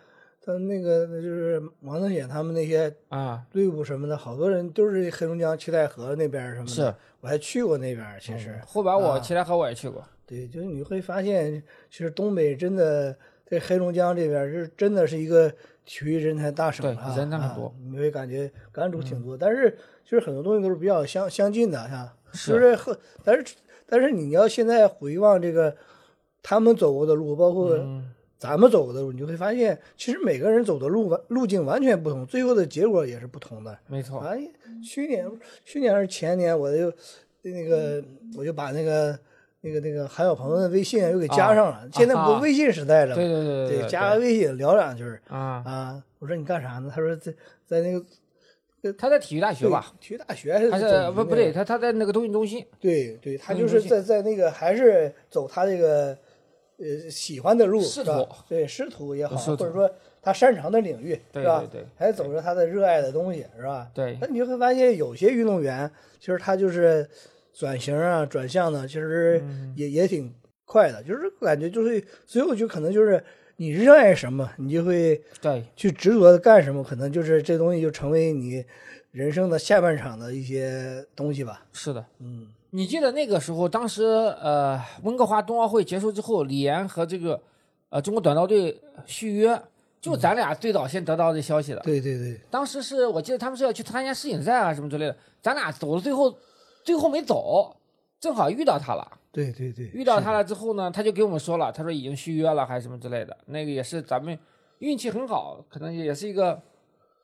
[0.45, 6.73] 他那个就是王登显他们那些啊，队伍什么的，好多人都是黑龙江七台河那边什么的。
[6.73, 8.61] 是，我还去过那边，其实。
[8.67, 15.49] 后边我啊七台河我也去过，对，就是你会发现，其实东北真的在黑龙江这边儿是真的是一个
[15.85, 19.37] 体育人才大省对啊，人才很多啊你会感觉感触挺多。
[19.37, 19.71] 但是
[20.03, 23.55] 其实很多东西都是比较相相近的，哈，是就是和，但是
[23.87, 25.77] 但是你要现在回望这个
[26.43, 28.11] 他们走过的路，包括嗯，
[28.43, 33.79] 咱们走过的路，你就会发现，其实每个人走的路完路径完全不同，最后的结果也是不同的。
[33.87, 34.43] 没错，哎，
[34.85, 35.31] 去年
[35.65, 36.93] 去年还是前年，我就
[37.43, 38.03] 那个
[38.37, 39.17] 我就把那个
[39.61, 41.89] 那个那个韩小鹏的微信又给加上了。
[41.93, 43.15] 现在不啊是微信时代了吗？
[43.15, 46.03] 对对对对，加个微信聊两句儿啊，啊。
[46.19, 46.91] 我说你干啥呢？
[46.93, 47.33] 他说在
[47.65, 49.93] 在那个他在体育大学吧？
[50.01, 56.19] 体育大学还是不不对，他他在那个东运中心，对对，他就是在在那个还是走他这个
[56.83, 57.81] 呃喜欢的路，
[58.49, 59.91] 对师徒也好，或者说
[60.21, 61.61] 他擅长的领域，对是吧？
[61.71, 63.91] 对对还走着他的热爱的东西，是吧？
[63.95, 67.09] 对那你就会发现，有些运动员其实他就是
[67.53, 73.23] 转型啊、转向呢，其实嗯也、也挺快的，就是感觉就是所以我就可能就是
[73.57, 78.65] 你热爱什么，你就会对，去执着的干什么，可能就是这东西就成为你
[79.11, 81.65] 人生的下半场的一些东西吧。
[81.73, 82.05] 是的。
[82.21, 87.39] 嗯，你记得那个时候，当时呃，温哥华冬奥会结束之后，李岩和这个
[87.91, 89.63] 呃中国短道队续约，
[90.01, 91.81] 就咱俩最早先得到这消息的。
[91.81, 96.35] 对对对，当时是我记得他们是要去参加世锦赛啊什么之类的，咱俩走了最后，
[96.83, 97.77] 最后没走，
[98.19, 99.07] 正好遇到他了。
[99.31, 103.37] 对对对，遇到他了之后呢，他就给我们说了，他说已经续约了还是什么之类的。
[103.47, 104.39] 那个也是咱们
[104.79, 106.59] 运气很好，可能也是一个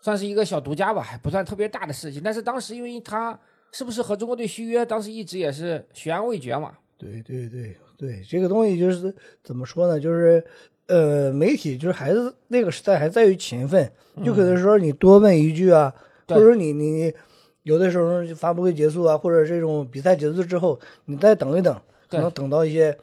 [0.02, 2.22] 算是一个小独家吧，还不算特别大的事情。
[2.22, 3.38] 但是当时因为他
[3.72, 6.72] 是不是和中国队续约，当时一直也是悬而未决嘛。
[6.96, 10.00] 对对对对，这个东西就是怎么说呢？
[10.00, 10.44] 就是
[10.86, 13.90] 呃，媒体就是还是那个时代还在于勤奋，
[14.24, 15.94] 就可能说你多问一句啊，
[16.26, 17.12] 或者说你你
[17.62, 22.96] 有的时候发布会结束啊，或者这种比赛结束之后，你再等一等，可能等到一些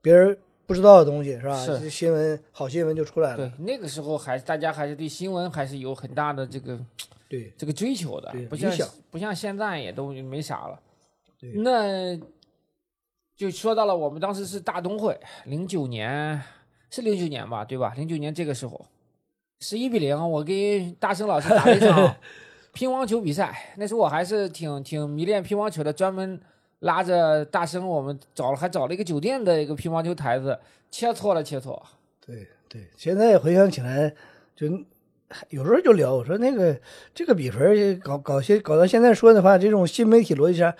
[0.00, 1.64] 别人不知道的东西是吧？
[1.64, 3.36] 是新闻好新闻就出来了。
[3.36, 6.78] 对，那个时候还大家还是对新闻还是有很大的这个
[7.32, 8.70] 对这个追求的，不像
[9.10, 10.78] 不像现在也都没啥了。
[11.40, 12.14] 对那
[13.34, 16.38] 就说到了我们当时是大东会，零九年
[16.90, 17.94] 是零九年吧，对吧？
[17.96, 18.84] 零九年这个时候，
[19.60, 22.14] 十一比零，我跟大生老师打了一场
[22.74, 23.74] 乒乓球比赛。
[23.78, 26.38] 那时候我还是挺挺迷恋乒乓球的，专门
[26.80, 31.82] 拉着大生，我们找了还找了一个酒店的一个乒乓球台子，切磋了切磋。
[32.26, 34.14] 对对，现在回想起来，
[34.54, 34.68] 就
[35.50, 36.76] 有时候就聊，我说那个
[37.14, 40.74] 这个比分搞搞些搞到现在说的话，这种新媒体逻辑下，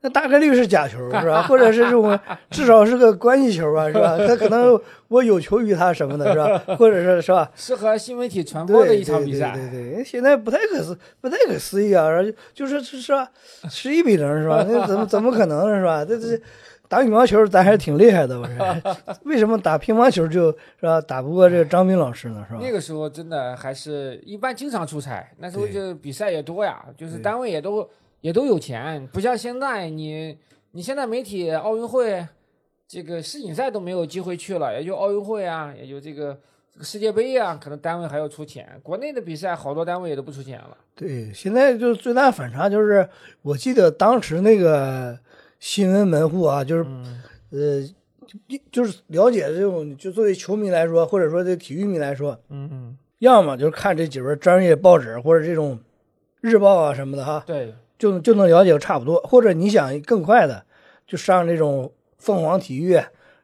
[0.00, 1.42] 那大概率是假球 是吧？
[1.42, 2.18] 或者是这种
[2.50, 4.16] 至少是个关系球啊，是吧？
[4.26, 6.76] 他可能我有求于他什么的，是吧？
[6.76, 7.50] 或者是是吧？
[7.54, 9.52] 适合新媒体传播的一场比赛。
[9.54, 12.08] 对对对对，现在不太可思不太可思议啊！
[12.08, 13.28] 然后就是是是吧，
[13.68, 14.64] 十一比零是吧？
[14.68, 16.04] 那怎么怎么可能是吧？
[16.04, 16.40] 这这
[16.88, 18.54] 打羽毛球咱还是挺厉害的，我 是
[19.24, 22.44] 为什么打乒乓球就是吧打不过这个张斌老师呢？
[22.48, 22.60] 是吧？
[22.62, 27.88] 那个时候真的还是一般经常出差，那时候对就比赛也多呀，就是单位也都
[28.22, 30.38] 也都有钱，不像现在你
[30.72, 32.26] 你现在媒体奥运会
[32.86, 36.38] 这个世锦赛都没有机会去了，也就奥运会啊，也就这个
[36.72, 40.76] 这个世界杯啊，可能单位还要出钱，国内的比赛好多单位也都不出钱了。
[40.94, 43.06] 对，现在就是最大反差就是，
[43.42, 45.18] 我记得当时那个
[45.58, 47.82] 新闻门户啊，就是、嗯，呃，
[48.26, 55.78] 就就是了解这种，就作为球迷来说，或者说这体育迷来说，嗯嗯，要么就是看这几份专业报纸或者这种
[56.40, 59.18] 日报啊什么的哈，对，就就能了解差不多。
[59.22, 60.64] 或者你想更快的，
[61.06, 63.00] 就上这种凤凰体育、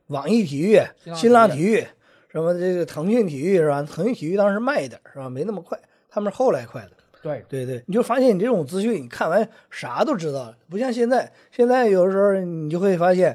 [0.08, 1.84] 网易体育、新新浪体育，
[2.28, 3.82] 什么这个腾讯体育是吧？
[3.82, 5.28] 腾讯体育当时慢一点是吧？
[5.28, 6.90] 没那么快，他们是后来快的。
[7.24, 11.32] 对，对对，你就发现你这种资讯，你看完啥都知道了，不像现在。
[11.50, 13.34] 现在有的时候你就会发现，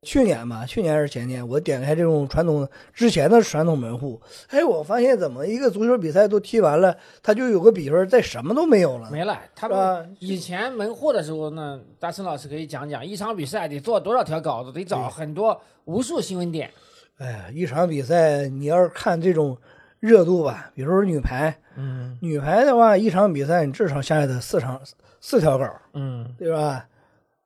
[0.00, 9.38] 去年吧，去年还是前年，我点开这种传统之前的传统门户，哎，我发现怎么一个足球比赛都踢完了，他就有个比分，再什么都没有了，没了。
[9.54, 16.70] 他们以前门户的时候呢，大森老师可以讲讲，一场比赛得做多少条稿子，得找很多无数新闻点。
[17.18, 19.56] 哎呀，一场比赛你要是看这种
[20.02, 24.80] 热度吧，比如说女排，嗯女排的话，一场比赛你至少下来得四场
[25.20, 26.84] 四条稿，嗯，对吧？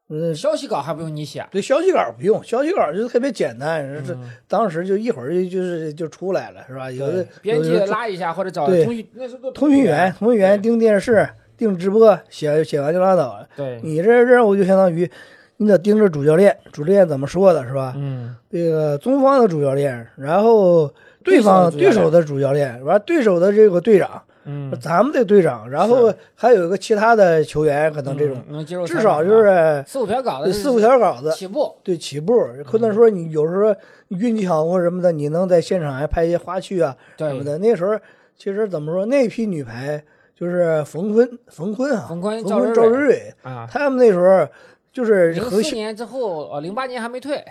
[0.08, 1.46] 嗯，消息稿还不用你写。
[1.50, 6.90] 对，消息稿不用，消息稿就特别简单，这、嗯当时就一会儿就就是就出来了，是吧？
[6.90, 13.46] 有的编辑拉一下或者找通讯，那时候通讯员，通讯员盯电视、盯直播，写写完就拉倒了。
[13.54, 15.10] 对，你这任务就相当于
[15.58, 17.92] 你得盯着主教练，主教练怎么说的，是吧？
[17.96, 20.90] 嗯这个中方的主教练，然后
[21.26, 22.82] 对方对手的主教练。
[22.84, 32.32] 完对手的这个队长，嗯，咱们的队长，然后还有一个其他的球员，可能这种至少就是四五条稿子，四五条稿子，起步，对起步，
[32.64, 33.74] 可能说你有时候
[34.08, 37.58] 运气好或什么的，你能在现场还拍一些花絮啊什么，的。
[37.58, 37.98] 那时候
[38.38, 40.02] 其实怎么说，那批女排
[40.38, 43.06] 就是冯坤、冯坤啊，冯坤冯坤、赵蕊。
[43.06, 44.46] 蕊啊，他们那时候
[44.92, 47.42] 就是零和四年之后，呃，零八年还没退，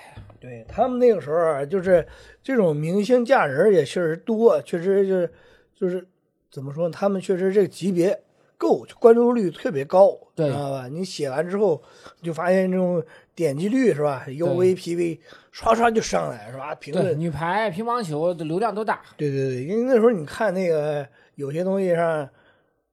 [0.46, 2.06] 对他们那个时候啊就是
[2.44, 5.32] 这种明星嫁人也确实多，确实就是
[5.76, 6.06] 就是
[6.52, 8.22] 怎么说，他们确实这个级别
[8.58, 10.88] 够，关注率特别高，对知道吧？
[10.88, 11.82] 你写完之后，
[12.22, 13.04] 你就发现这种
[13.34, 15.20] 点击率是吧？UVPV
[15.52, 16.76] 刷刷就上来是吧？
[16.76, 22.30] 评，论，女排、乒乓球的流量都大，对对对，因为那时候你看那个有些东西上。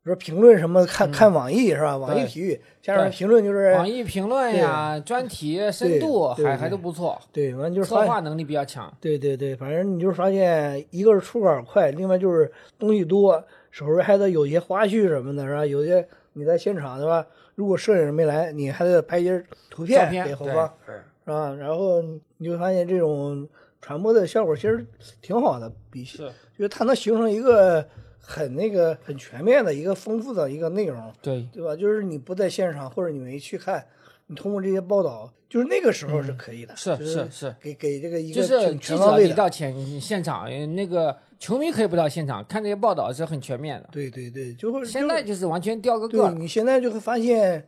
[0.05, 1.97] 说评论什么看、看网易是吧？
[1.97, 8.93] 网易体育下面评论就是网易评论呀、专题深度还还都不错，对，完就是策划能力比较强。
[9.01, 15.65] 对对对，反正你就是发现，一个是出稿快，另外就是东西多，手上还得有些花絮什么的，是吧？
[15.65, 17.25] 有些你在现场对吧？
[17.55, 21.55] 如果摄影师没来，你还得拍一些图片对给后方，是吧？
[21.55, 22.03] 然后
[22.39, 23.49] 你就发现这种
[23.81, 24.85] 传播的效果其实
[25.21, 27.87] 挺好的，比是，就是它能形成一个
[28.25, 31.75] 很那个很全面的一个丰富的一个内容，对，对吧？
[31.75, 33.85] 就是你不在现场或者你没去看，
[34.29, 39.35] 你通过这些报道，就是那个时候是可以的，是是是，给给这个一个就是全记者你全方位的。
[39.35, 43.89] 到现现场，呃那个球迷可以不到现场看这些报道是很全面的。
[43.91, 46.31] 对对对，就会现在就是完全掉个个。
[46.31, 47.67] 你现在就会发现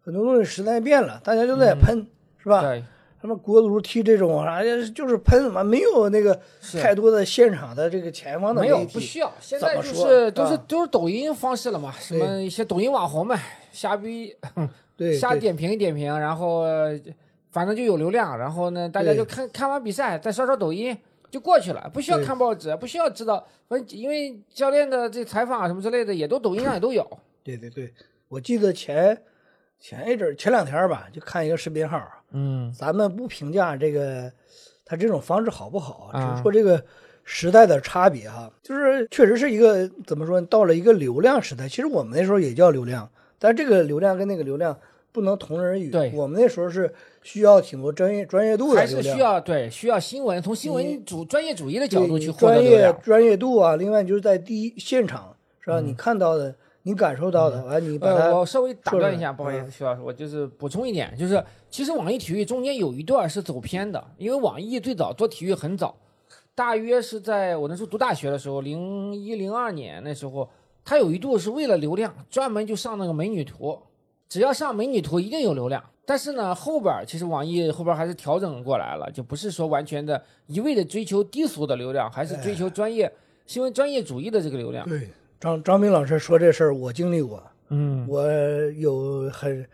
[0.00, 2.04] 很多东西时代变了，大家都在喷，
[2.36, 2.60] 是吧？
[3.24, 4.60] 什么国足踢这种啊，
[4.94, 6.38] 就是喷嘛，没有那个
[6.78, 13.34] 太多的现场的这个前方的没有不需要，现在就是都是啊都是抖音方式了嘛，什么一些抖音网红们
[13.72, 14.36] 瞎逼
[14.94, 17.00] 对 对瞎点评点评，然后呃
[17.50, 20.94] 反正就有流量，然后呢大家就看看完比赛再刷刷抖音
[21.30, 27.08] 就过去了，不需要看报纸，不需要知道，反正因为教练的这采访啊什么之类的也都抖音上也都有。
[27.42, 27.90] 对对对，
[28.28, 29.18] 我记得前
[29.80, 31.98] 前一阵前两天吧，就看一个视频号，
[32.34, 34.30] 嗯咱们不评价这个
[34.84, 36.82] 他这种方式好不好，只啊是说这个
[37.24, 41.66] 时代的差别哈，就是确实是一个怎么说，到了一个流量时代。
[41.66, 44.76] 其实我们那时候也叫流量，但这个流量跟那个流量
[45.10, 45.90] 不能同日而语。
[45.90, 46.92] 对我们那时候是
[47.22, 52.96] 需要挺多专业专业度的还是，需要对需要新闻，从新闻主专业主义的角度去获得专业。
[53.02, 53.76] 专业度啊。
[53.76, 55.80] 另外就是在第一现场是吧？
[55.80, 56.54] 嗯你看到的，
[56.86, 65.96] 你感受到的，完、你把呃，我稍微打断一下，不好意嗯思，徐老师，我就是补充一点，就是其实网易体育中间有一段是走偏的，因为网易最早做体育很早，
[66.54, 70.46] 大约是在我那时候读大学的时候，零一零二年那时候，
[70.84, 73.78] 它有一度是为了流量，专门就上那个美女图，
[74.28, 75.82] 只要上美女图一定有流量。
[76.04, 83.10] 但是呢，后边其实网易后边还是调整过来了，就不是说完全的一味的追求低俗的流量，还是追求专业、
[83.46, 84.86] 新闻专业主义的这个流量。
[84.86, 85.08] 对
[85.44, 87.42] 张张斌老师说这事儿，我经历过。
[87.68, 88.26] 嗯，我
[88.78, 89.66] 有很，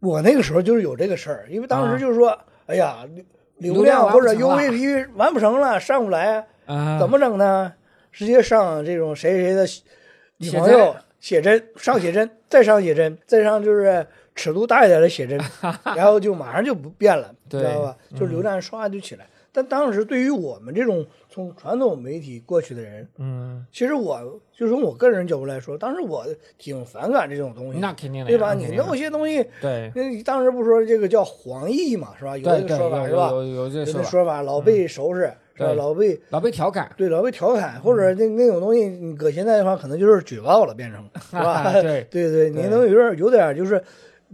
[0.00, 3.04] 我那个时候就是有这个事儿，因为当啊时就是说，哎呀，
[3.58, 7.74] 流流量量或者 UVP 完不成了，上不来，啊，怎么整呢？
[8.12, 9.66] 直接上这种谁谁的
[10.38, 15.38] 女朋友写真，上写真，再上写真，再上就是尺度大一点的写真，
[15.96, 17.96] 然后就马上就不变了，知道吧？
[18.18, 19.26] 就流量唰就起来。
[19.56, 26.26] 但当时对于我们这种从传统媒体过去的人，嗯，其实我就从我个人角度来说，当时我
[26.58, 28.52] 挺反感这种东西，那肯定的，对吧？
[28.52, 32.36] 你那些东西，对那当时不说这个叫黄奕嘛，是吧？
[32.36, 33.30] 有这个说法是吧？
[33.30, 35.20] 有有有这有说法，老被收拾，
[35.54, 35.68] 是吧？
[35.68, 41.70] 对老被老被调侃，对老被调侃，或者那那种东西，你搁现在的话，可能就是举报了，变成 是吧？
[41.80, 43.80] 对对 对，你能有点有点就是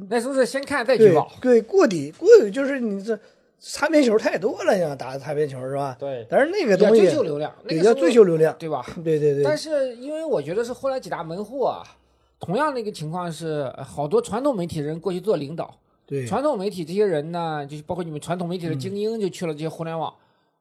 [0.09, 3.19] 那时候是先看再举报，对过底过就是你这
[3.61, 5.95] 擦边球太多了，呀打擦边球是吧？
[6.01, 8.85] 对，但是那个要东西追求流量，那个时候追求流量，对吧？
[9.05, 11.83] 对对对但是因为我觉得是后来几大门户啊，
[12.41, 20.13] 同样的一个情况是，呃好多传统媒体人过去做领导，对传统媒体这些人呢，就是包括你们传统媒体的精英，就去了这些互联网。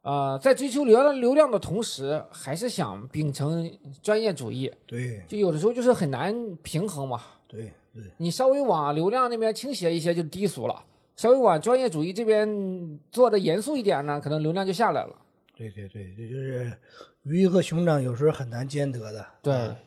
[0.01, 3.69] 呃，在追求流量流量的同时，还是想秉承
[4.01, 6.33] 专业主义，对就有的时候就是很难
[6.63, 7.21] 平衡嘛。
[7.47, 10.75] 对对你稍微往流量那边倾斜一些，就低俗了；
[11.19, 12.47] 稍微往专业主义这边
[13.11, 15.13] 做的严肃一点呢，可能流量就下来了。
[15.53, 16.71] 对对对，这就是
[17.23, 19.25] 鱼和熊掌有时候很难兼得的。
[19.41, 19.77] 对啊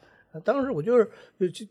[0.45, 1.11] 当时我就是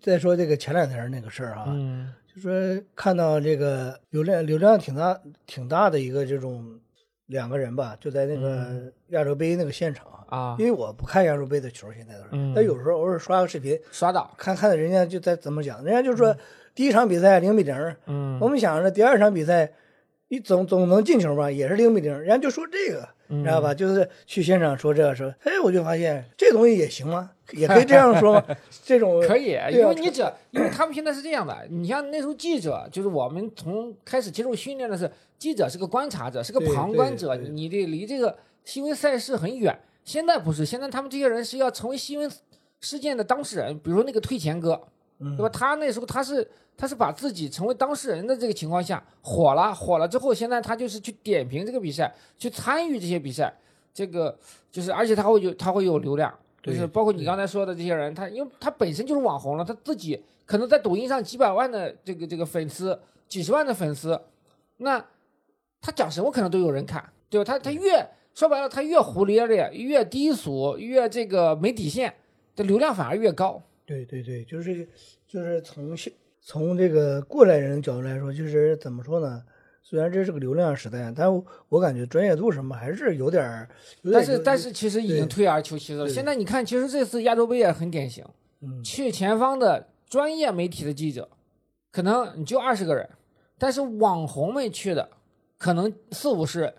[0.01, 2.51] 再说这个前两天那个事儿啊，嗯就说
[2.95, 6.79] 看到这个流量流量挺大挺大的一个这种
[7.31, 10.55] 两个人吧，就在那个亚洲杯那个现场，啊。
[10.59, 12.53] 因，为我不看亚洲杯的球，现在都是，嗯。
[12.55, 16.37] 但有时候偶尔刷个视频，刷到，看看人家就在怎么讲，人家就说
[16.75, 18.37] 第一场比赛零比零，嗯。
[18.39, 19.71] 我们想着第二场比赛。
[20.33, 23.09] 你总总能进球吧，也是零比零，人家就说这个，
[23.43, 23.73] 知道吧？
[23.73, 27.31] 就是去现场说这个时候，哎，我就发现这东西也行吗？
[27.53, 28.45] 也可以这样说吗？
[28.83, 30.21] 这种可以，因为你只
[30.51, 39.77] 因为他们现在是这样的，你像那时候记者，就是我们从开始接受训练的是记者是个观察者，是个旁观者，你得离这个新闻赛事很远。
[40.03, 42.31] 现在不是，现在他们这些人是要成为新闻
[42.79, 44.81] 事件的当事人，比如说那个退钱哥，
[45.21, 45.49] 嗯对吧？
[45.49, 46.45] 他那时候他是
[46.75, 53.53] 他是把自己成为当事人的这个情况下火了，火了之后，现在他就是去点评这个比赛，去参与这些比赛，
[53.93, 54.35] 这个
[54.71, 64.19] 就是而且他会有他会有流量，就是包括你刚才说的这些人，他因为他本身就是网红了，他自己可能在抖音上几百万的这个这个粉丝，几十万的粉丝，
[64.77, 65.03] 那
[65.81, 67.45] 他讲什么可能都有人看，对吧？
[67.45, 72.13] 他他越说白了，他越胡咧咧，越低俗，越这个没底线，
[72.55, 73.61] 这流量反而越高。
[73.91, 74.87] 对对对，就是
[75.27, 79.43] 就是从现从这个过来人的角度来说，就是怎么说呢？
[79.83, 83.69] 虽然这是个流量时代，但我我感觉专业度什么还是有点儿，
[84.13, 86.07] 但是但是其实已经退而求其次了。
[86.07, 88.23] 现在你看，其实这次亚洲杯也很典型，
[88.61, 91.27] 嗯去前方的专业媒体的记者，
[91.91, 93.09] 可能你就二十个人，
[93.57, 95.09] 但是网红们去的
[95.57, 96.73] 可能四五十人，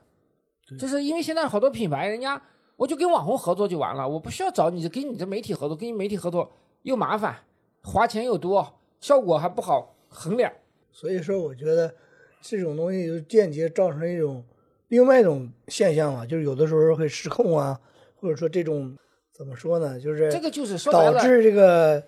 [0.79, 2.41] 就是因为现在好多品牌，人家
[2.77, 6.51] 我就跟网红合作就完了，我不需要找你跟你的媒体合作，跟你媒体合作
[6.83, 7.37] 又麻烦，
[7.83, 10.53] 花钱又多，效果还不好衡量。
[10.91, 11.95] 所以说，我觉得
[12.41, 14.45] 这种东西就间接造成一种
[14.89, 17.81] 另外一种现象嘛，就是有的时候会失控啊，
[18.21, 18.97] 或者说这种
[19.33, 22.03] 怎么说呢，就是这个就是说，导致这个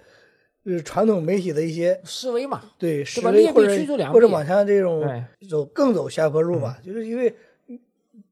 [0.64, 5.02] 呃传统媒体的一些示威嘛，对实吧劣币力或者或者往下这种
[5.48, 7.34] 走更走下坡路吧，就是因为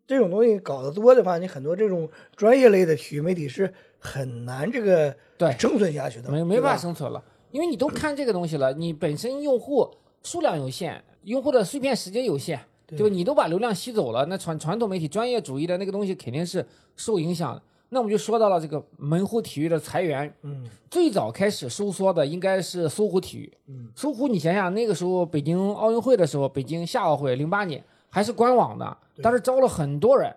[0.06, 3.72] 这种东西搞得多的话，你很多这种专业类的体育媒体是
[4.02, 5.52] 很难这个对。
[5.58, 7.22] 生存下去的，没没办法生存了，
[7.52, 9.88] 因为你都看这个东西了，你本身用户
[10.24, 12.98] 数量有限，用户的碎片时间有限，对。
[12.98, 13.14] 对吧？
[13.14, 17.62] 你都把流量吸走了，那传传统媒体专业主义的那个东西肯定是受影响的。
[17.90, 20.66] 那我们就说到了这个门户体育的裁员，嗯。
[20.90, 23.52] 最早开始收缩的应该是搜狐体育。
[23.68, 29.22] 嗯，搜狐，你想想那个时候北京奥运会的时候，北京夏奥会零八年还是官网的，对。
[29.22, 30.34] 当时招了很多人，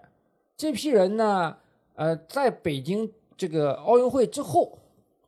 [0.55, 1.55] 这批人呢，
[1.95, 4.77] 呃，在北京这个奥运会之后，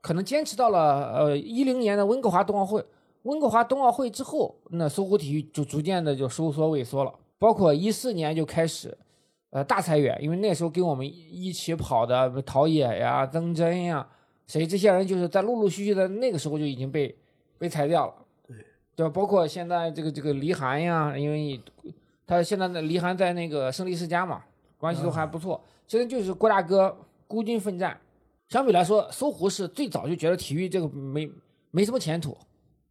[0.01, 2.83] 可能坚持到了呃一零年的温哥华冬奥会。
[3.23, 8.97] 温哥华冬奥会之后，那搜狐体育就逐渐的就收缩萎缩了，包括一四年就开始，
[9.49, 14.07] 呃大裁员，因为那时候跟我们一起跑的陶冶呀、曾真呀，
[14.45, 17.13] 谁这些人就是在陆陆续续的那个时候就已经被
[17.57, 18.13] 被裁掉了，
[18.47, 18.55] 对
[18.95, 19.11] 对吧？
[19.13, 21.59] 包括现在这个这个黎涵呀，因为
[22.25, 24.43] 他现在的黎涵在那个胜利世家嘛，
[24.77, 25.61] 关系都还不错。
[25.85, 26.95] 现在就是郭大哥
[27.27, 27.99] 孤军奋战，
[28.49, 31.29] 相比来说，搜狐是最早就觉得体育这个没
[31.71, 32.35] 没什么前途，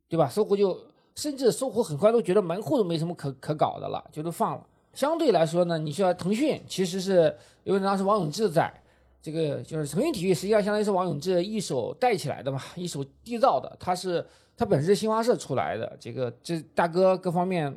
[0.09, 0.29] 对吧？
[0.29, 0.79] 搜狐就
[1.15, 4.67] 甚至搜狐很快都觉得门户都没什么可可搞的了，就都放了。
[4.93, 7.35] 相对来说呢，你说腾讯其实是
[7.65, 8.73] 因为当时王永志在，
[9.21, 13.77] 这个就是腾讯体育实际上相当于是王永志一手带起来的嘛，一手缔造的。
[13.81, 14.25] 他是
[14.57, 17.75] 他本身是新华社出来的，这个这大哥各方面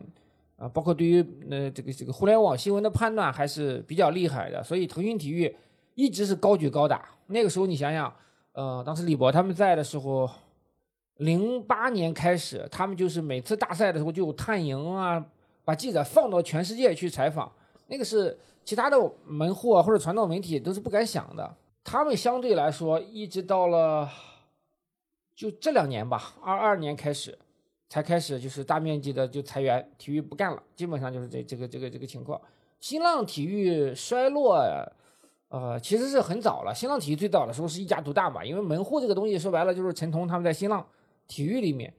[0.58, 5.56] 啊、包括对于呃这个这个互联网新闻的判断还是比较厉害的，所以腾讯体育
[6.00, 7.10] 一直是高举高打。
[7.28, 8.14] 那个时候你想想，
[8.54, 10.30] 呃，当时李博他们在的时候，
[11.18, 15.26] 零八年开始，他们就是每次大赛的时候就有探营啊，
[15.66, 17.52] 把记者放到全世界去采访，
[17.88, 21.54] 那个是其他的门户啊或者传统媒体都是不敢想的。
[21.84, 24.10] 他们相对来说，一直到了
[25.36, 27.38] 就这两年吧，二二年开始
[27.90, 32.40] 才开始就是大面积的就裁员，体育不干了，基本上就是这这个这个这个情况。
[32.80, 34.64] 新浪体育衰落，
[35.50, 36.74] 呃，其实是很早了。
[36.74, 40.86] 新浪体育最早的时候是一家独大嘛，因为门户这个东西说白了就是陈彤他们在新浪
[41.28, 41.94] 体育里面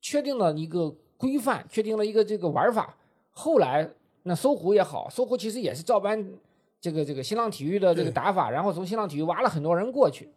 [0.00, 2.96] 确定了一个规范，确定了一个这个玩法。
[3.30, 3.88] 后来
[4.22, 6.24] 那搜狐也好，搜狐其实也是照搬
[6.80, 10.28] 这个这个新浪体育的这个打法，然后从新浪体育挖了很多人过去，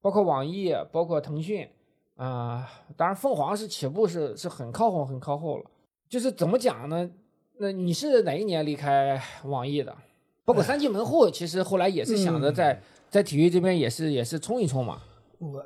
[0.00, 1.68] 包括网易，包括腾讯
[2.14, 5.64] 啊、当然凤凰是起步是是很靠后很靠后了。
[6.08, 7.10] 就是怎么讲呢？
[7.58, 9.96] 那你是哪一年离开网易的？
[10.44, 15.00] 包括三进门户，其实后来也是想着在、在体育这边也是也是冲一冲嘛。
[15.38, 15.64] 我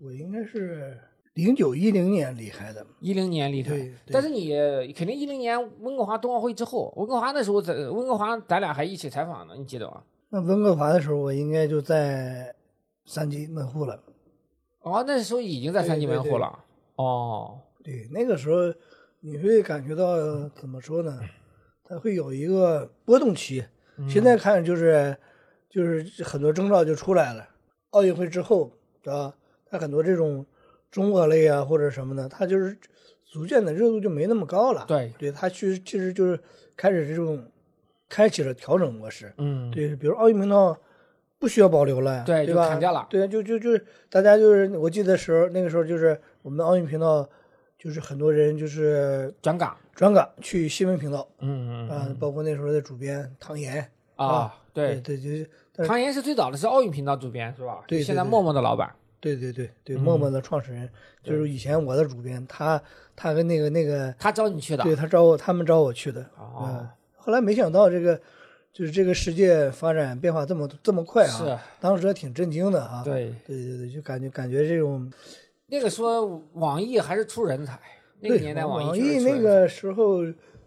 [0.00, 0.96] 我应该是
[1.34, 4.50] 零九一零年离开的，一零年离开对，对但是你
[4.92, 10.02] 肯定一零年温哥华冬奥会之后，温哥华那时候在温哥华咱俩还一起采访呢，你记得吗？
[10.28, 12.54] 那温哥华的时候，我应该就在
[13.04, 14.00] 三级门户了。
[14.82, 16.58] 哦，那时候已经在三对门户了。
[16.96, 18.72] 哦，对，那个时候
[19.20, 21.20] 你会感觉到怎么说呢？
[21.84, 23.64] 它会有一个波动期。
[24.08, 25.16] 现在看就是
[25.68, 27.48] 就是很多征兆就出来了。
[27.90, 28.70] 奥运会之后，
[29.02, 29.34] 知道吧？
[29.70, 30.44] 它很多这种
[30.90, 32.76] 综合类啊或者什么的，它就是
[33.32, 34.84] 逐渐的热度就没那么高了。
[34.86, 36.38] 对，对，它其实其实就是
[36.76, 37.42] 开始这种
[38.08, 39.32] 开启了调整模式。
[39.38, 40.76] 嗯，对，比如奥运频道
[41.38, 42.68] 不需要保留了呀，对对吧？
[42.68, 43.78] 砍价了对，就就就
[44.08, 47.28] 大家就是我记得时候那个时候就是我们奥运频道
[47.78, 55.38] 就是很多人就是转岗，转岗去新闻频道嗯嗯啊，包括那时候的主编唐岩，啊，对对，对就是
[55.76, 57.84] 是唐岩是最早的是奥运频道主编是吧？
[57.86, 58.92] 对对对现在陌陌的老板。
[59.18, 60.88] 对对对对，嗯陌陌的创始人
[61.24, 62.80] 就是以前我的主编，他
[63.16, 68.20] 他跟那个那个他招你去的，对他招我，他们招我去的，哦嗯，后来没想到这个
[68.72, 75.10] 就是这个世界发展变化这么这么快啊，是，当时还挺震惊的啊，对，对对对，就感觉感觉这种
[75.68, 77.78] 那个说网易还是出人才，
[78.20, 80.20] 那个年代网易那个时候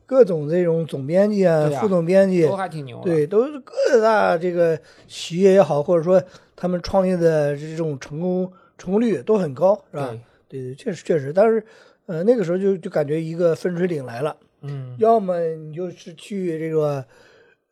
[0.06, 6.22] 各种这种总编辑啊、啊副总编辑，都还挺牛的，对，都是各大这个企业也好，或者说
[6.56, 10.10] 他们创业的这种成功成功率都很高，是吧？
[10.50, 11.64] 对，对对，确实确实，但是
[12.08, 17.06] 呃那个时候就就感觉一个分水岭来了，嗯，要么你就是去这个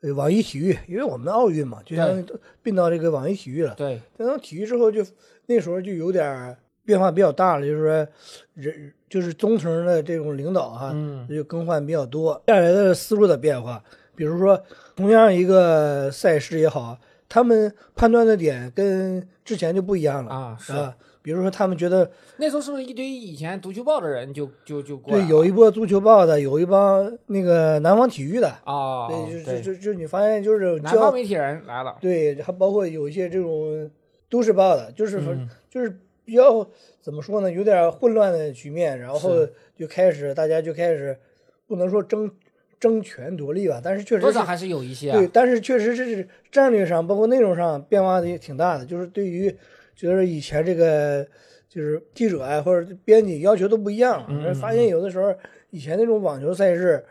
[0.01, 2.25] 呃网易体育，因为我们奥运嘛，就相当于
[2.61, 3.73] 并到这个网易体育了。
[3.75, 5.03] 对，等到体育之后就，
[5.47, 6.55] 那时候就有点儿
[6.88, 8.07] 变化比较大了，就是说
[8.53, 13.83] 人就是中层的这种领导哈、嗯，就更换比较多，带来的思路的变化，
[14.15, 14.59] 比如说
[14.95, 20.71] 同样一个赛事也好，他们判断的点跟之前就不一样了啊是。
[20.71, 20.95] 啊。
[21.19, 29.61] 比如说他们觉得那时候是不是一堆以前足球报的人就就就过来对有一波足球报的，有一帮那个南方体育的，啊，对，就对。
[29.61, 33.91] 就就就你发现就是南方媒体人来了，对，还包括有一些这种
[34.29, 35.21] 都市报的，就是
[35.69, 36.69] 就是比较
[36.99, 39.47] 怎么说呢，有点混乱的局面，然后
[39.78, 41.17] 就开始大家就开始
[41.65, 42.30] 不能说争
[42.78, 49.55] 争权夺利吧，但是确实是多少还是有一些啊对，但是确实是战略上，包括内容上变化的也挺大的，就是对于
[49.95, 51.25] 就是以前这个
[51.69, 55.34] 就是记者啊或者编辑要求都不一样了，嗯发现有的时候
[55.69, 57.05] 以前那种网球赛事，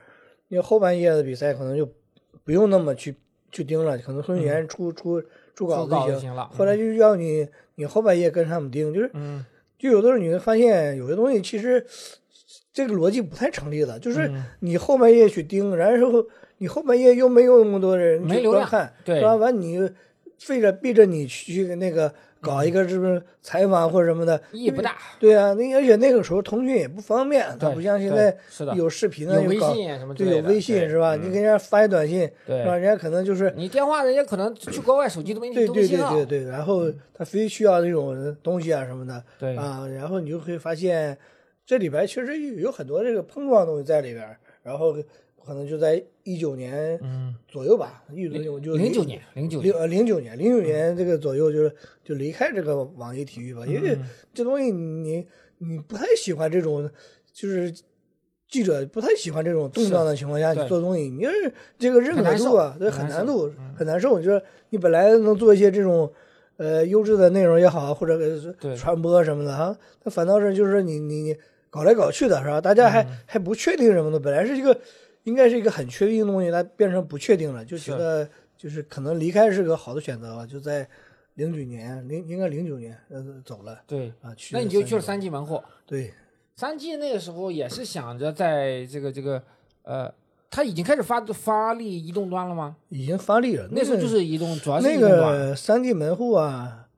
[0.48, 1.88] 你后半夜的比赛可能就
[2.44, 3.16] 不用那么去
[3.50, 5.28] 去盯了，可能孙岩出、出出
[5.64, 7.46] 稿出稿子就行，了，后来就要你
[7.76, 9.46] 你后半夜跟他们盯，就是嗯。
[9.78, 11.86] 就有的时候你会发现有些东西其实
[12.72, 14.42] 这个逻辑不太成立的，就是嗯。
[14.60, 16.26] 你后半夜去盯，然后
[16.58, 19.20] 你后半夜又没有那么多人去观看，对。
[19.20, 19.36] 是吧？
[19.36, 19.88] 完你
[20.38, 28.36] 费着逼着你去那个搞一个是不是采访或者什么的，意义不大，对啊，那而且那个时候通讯也不方便，它，不像现在，
[28.74, 31.16] 有视频啊，有微搞信什么之对，有微信是吧？
[31.16, 31.22] 嗯。
[31.24, 32.60] 你给人家发一短信，对。
[32.60, 32.76] 是吧？
[32.76, 39.56] 人家可能就是你电话人家可能去国外手机都没对对对对对，然后他非需要那种东西啊什么的，对。
[39.56, 41.16] 啊，然后你就会发现
[41.64, 44.96] 这里边确实有有很多这个碰撞的东西在里边，然后
[45.46, 51.72] 可能就在一九年嗯，左右吧，一九就零九年零九年，零呃零九年零九年这个左右就是
[52.02, 54.04] 就离开这个网易体育吧，因为嗯。
[54.34, 55.26] 这东西你
[55.58, 56.90] 你不太喜欢这种
[57.32, 57.72] 就是。
[58.48, 60.62] 记者不太喜欢这种动荡的情况下对。
[60.62, 63.74] 去做东西，你就是这个认可度啊，对，很难受很难度嗯。
[63.76, 64.22] 很难受。
[64.22, 64.40] 就是
[64.70, 66.10] 你本来能做一些这种
[66.56, 68.16] 呃优质的内容也好，或者
[68.76, 71.36] 传播什么的哈，那反倒是就是你你你
[71.70, 72.60] 搞来搞去的是吧？
[72.60, 73.08] 大家还、嗯。
[73.26, 74.78] 还不确定什么的，本来是一个
[75.26, 80.46] 应该是一个很确定的东西，它变成不确定了，就觉得就是可能离开是个好的选择吧。
[80.46, 80.88] 就在
[81.34, 86.14] 零九年零应该零九年呃走了对，啊，去那你就去了三三季门户，对
[86.54, 89.42] 三季那个时候也是想着在这个这个
[89.82, 90.10] 呃，
[90.48, 92.76] 他已经开始发发力移动端了吗？
[92.88, 94.98] 已经发力了，那时候就是移动，主要是那。
[94.98, 96.88] 个三 D 门户啊，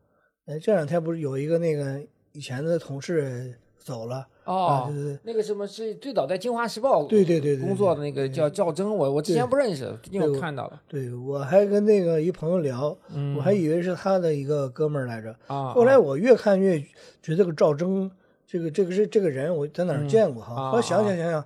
[0.47, 2.01] 哎，这两天不是有一个那个
[2.33, 4.55] 以前的同事走了啊？
[4.55, 10.83] 哦那个什么是最早在《京华时报》对对对对工作的那个叫赵征，我我之前不认识，最近我我看到了。
[10.89, 15.35] 对，我还跟那个一朋友聊，嗯，我还以为是他的一个哥们儿来着。
[15.47, 16.79] 啊，后来我越看越
[17.23, 18.11] 觉得这个赵征，
[18.47, 20.55] 这个这个是这个人，我在哪见过哈？
[20.55, 21.45] 啊后来想想想想，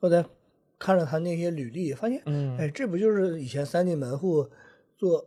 [0.00, 0.24] 后来
[0.78, 4.48] 看了他那些履历，发现，嗯，哎，这不就是以前三 D 门户
[4.96, 5.26] 做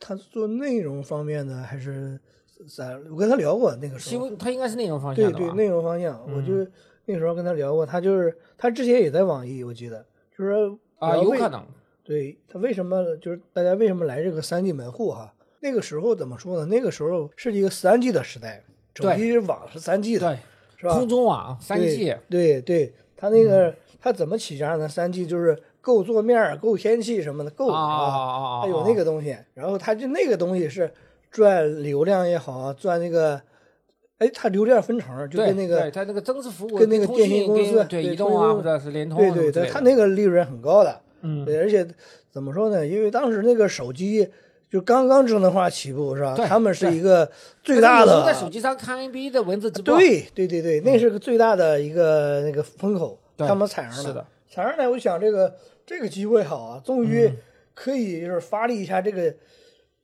[0.00, 2.18] 他做内容方面的，还是
[2.66, 2.98] 咋？
[3.10, 5.46] 我跟他聊过那个时候，他应该是内容方向对？
[5.46, 6.70] 对，内容方向，我嗯就
[7.06, 10.04] 那时候跟他聊过，他就是他之前也在网易，我记得，
[10.36, 11.64] 就是说啊，有可能。
[12.04, 15.32] 对他为什么就是大家为什么来这个三 G 门户哈？
[15.60, 16.66] 那个时候怎么说呢？
[16.66, 20.38] 那个时候是一个三 G 的时代，手对机网是三 G 的，对，
[20.78, 20.94] 是吧？
[20.94, 24.88] 空中网三 G，嗯对对，他那个他怎么起家呢？
[24.88, 28.62] 三 G 就是够桌面、够天气什么的，够啊啊啊啊！
[28.62, 30.92] 他有那个东西，然后他就那个东西是
[31.32, 33.40] 赚流量也好啊，赚那个，
[34.18, 41.00] 哎，它流量分成，就跟那个对它那个增值服务跟那个电信公司对对移动啊或者是联通对对对，什么之类的他那个利润很高的。
[41.22, 41.86] 嗯对，而且
[42.30, 42.86] 怎么说呢？
[42.86, 44.28] 因为当时那个手机
[44.70, 46.34] 就刚刚智能化起步，是吧？
[46.34, 47.30] 对他们是一个
[47.62, 54.02] 最大的在手机上看 NBA 的文字直播，对对对对，那是个最大的一个那个风口，他们踩上了。
[54.02, 55.54] 是的，踩上来，我想这个
[55.86, 57.36] 这个机会好啊，终于嗯
[57.74, 59.32] 可以就是发力一下这个，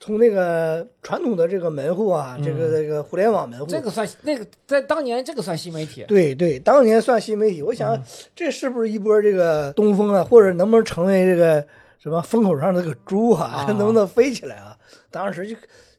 [0.01, 7.77] 从那个传统的这个门户啊，这个这个互联网门户，嗯这个算那个在当年这个算新媒体，对对，当年算新媒体，我嗯。
[7.77, 8.03] 想
[8.35, 11.65] 这是不是一波这个东风啊，或者能不能成为这个
[11.99, 13.73] 什么风口上的这个猪啊，啊。
[13.77, 14.77] 能不能飞起来啊？
[15.11, 15.57] 当时就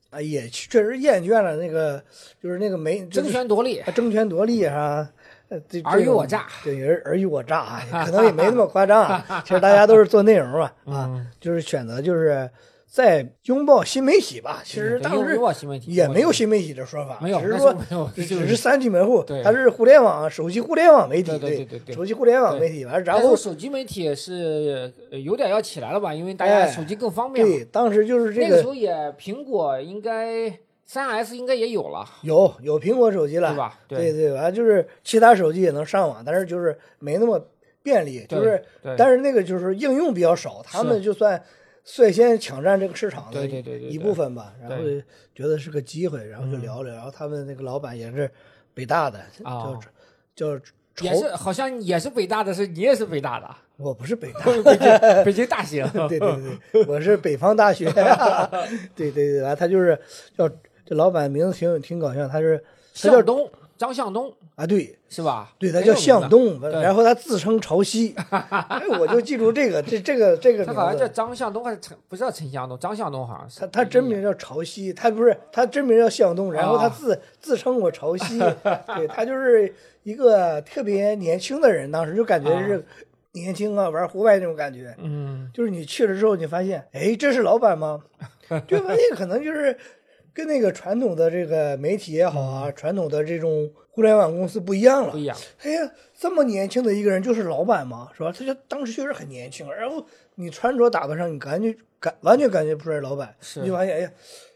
[0.10, 2.02] 啊也确实厌倦了那个
[2.42, 5.10] 就是那个没争权夺利，啊争权夺利啊。
[5.50, 9.44] 呃，这尔虞我诈，对，尔尔虞我诈啊， 可能也没那么夸张啊。
[9.44, 11.28] 其实大家都是做内容嘛，啊，嗯。
[11.40, 12.48] 就是选择就是
[12.92, 14.62] 在拥抱新媒体吧。
[14.66, 15.40] 其实当时
[15.86, 17.74] 也没有新媒体的说法，没有，只是说
[18.16, 21.96] 只是是三 G 门户，它是互联网手机互联网媒体，对对对对对。
[21.96, 27.46] 手机互联网媒体完，然后手机媒体是呃有点要起来了吧，因为大家哎手机更方便。
[27.46, 30.52] 对，当时就是这个那个时候也苹果应该
[30.84, 33.80] 三 S 应该也有了，有有苹果手机了，对吧？
[33.88, 34.12] 对。
[34.12, 37.40] 对，完就是其他手机也能上网，但是就是没那么
[37.84, 38.60] 便利，就是
[38.98, 41.42] 但是那个就是应用比较少，他们就算
[41.92, 44.78] 率先抢占这个市场的一部分吧，然后
[45.34, 48.30] 觉得是个机会，然后就聊聊，然后他们那个老板也是
[48.74, 49.80] 北大的，哦。
[50.36, 50.64] 叫叫
[51.02, 55.86] 也，是好像也是北大的，是你也是北大的，我不是北大， 北京北京大学。
[56.08, 56.20] 对对
[56.72, 57.92] 对，我是北方大学，
[58.96, 60.00] 对 对对，完他就是
[60.38, 60.48] 叫
[60.86, 62.64] 这老板名字挺挺搞笑，他是
[62.96, 65.54] 他叫向东，张向东啊，对是吧？
[65.58, 71.00] 对，他叫向东，然后他自称潮汐， 哎，我就记住这个这这个这个他好像。
[71.00, 71.98] 叫张向东还是陈？
[72.10, 73.62] 不是叫陈向东，张向东好像是。
[73.62, 78.38] 他他真名叫潮汐，他不是他真名叫向东，然后他啊自、自称我潮汐，
[78.98, 79.74] 对他就是
[80.04, 82.86] 一个特别年轻的人，当时就感觉是
[83.32, 84.94] 年轻啊，玩户外那种感觉。
[84.98, 88.02] 嗯，就是你去了之后，你发现，哎，这是老板吗？
[88.68, 89.78] 就发现可能就是
[90.40, 95.18] 跟那个传统的这个媒体也好啊，传统的这种互联网公司不一样了不。
[95.18, 95.38] 一样。
[95.64, 98.32] 哎呀，这么年轻的一个人就是老板嘛，是吧？
[98.32, 104.12] 他就当时确实很年轻，然后你穿着打扮上，你感觉感完全感觉不出来老板，是你就发现，哎呀，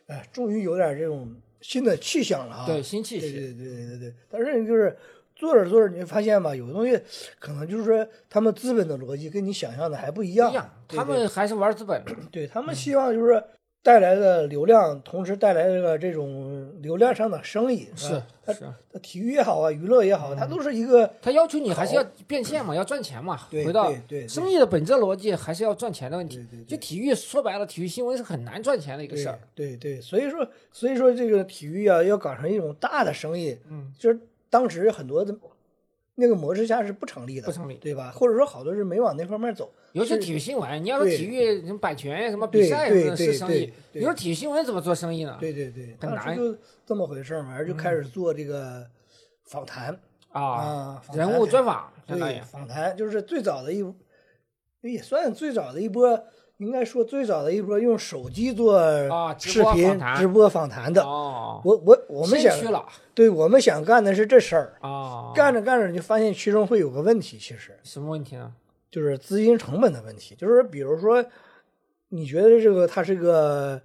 [0.08, 2.66] 哎，终于有点这种新的气象了啊！
[2.66, 4.14] 对新气息对对对对对对。
[4.32, 4.96] 但是就是
[5.36, 6.98] 做着做着，你会发现吧，有的东西
[7.40, 12.02] 可能就是说他们资本的逻辑跟你想象的还不一样，一样，他们还是玩资本。
[12.32, 13.44] 对他们希望就是
[13.84, 18.14] 带来的流量，同时带来这个这种流量上的生意，是
[18.48, 23.38] 是，它体育也好啊，娱乐也好，它都是一个它要求你还是要变现嘛，要赚钱嘛。
[23.52, 23.94] 对回到
[24.26, 26.64] 生意的本质逻辑，还是要赚钱的问题对对。
[26.64, 29.38] 就体育说白了，体育新闻是很难赚钱的一个事儿。
[29.54, 34.18] 对对对，所以说所以说这个体育啊，要搞成一种大的生意，嗯，就是
[34.50, 35.36] 当时很多的
[36.16, 38.11] 那个模式下是不成立的，不成立对吧？
[38.11, 45.38] 或者说好多人没往那方面走，尤其是体育新闻，你要说体育什么版权、什么比赛什么的对是生意你说体育新闻怎么做生意呢？
[45.39, 46.55] 对对对，很难就
[46.86, 48.86] 这么回事儿嘛，就开始做这个
[49.45, 49.99] 访谈
[50.30, 53.84] 啊，人物专访对，访谈就是最早的一，
[54.82, 56.24] 也算最早的一波，
[56.64, 61.03] 应该说最早的一波用手机做啊视频直播访谈的。
[61.03, 62.55] 哦，我我我们想
[63.14, 68.53] 对我们想干的是这事儿，啊，干着干着你就发现其中会有个问题，其实什么问题呢？
[68.89, 70.36] 就是资金成本的问题。
[70.36, 71.24] 就是比如说，
[72.09, 73.82] 你觉得这个它是个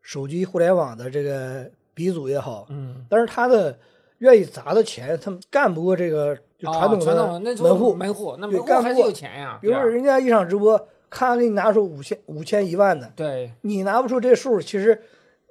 [0.00, 3.76] 手机互联网的这个鼻祖也好，嗯，但是他的
[4.18, 7.94] 愿意砸的钱，他们干不过这个传统传的门户。
[7.94, 8.48] 门户，那
[8.80, 9.58] 还是有钱呀。
[9.60, 14.98] 比如说人家一场直播，咔给你拿出五千五千一万的，对，你拿不出这数，其实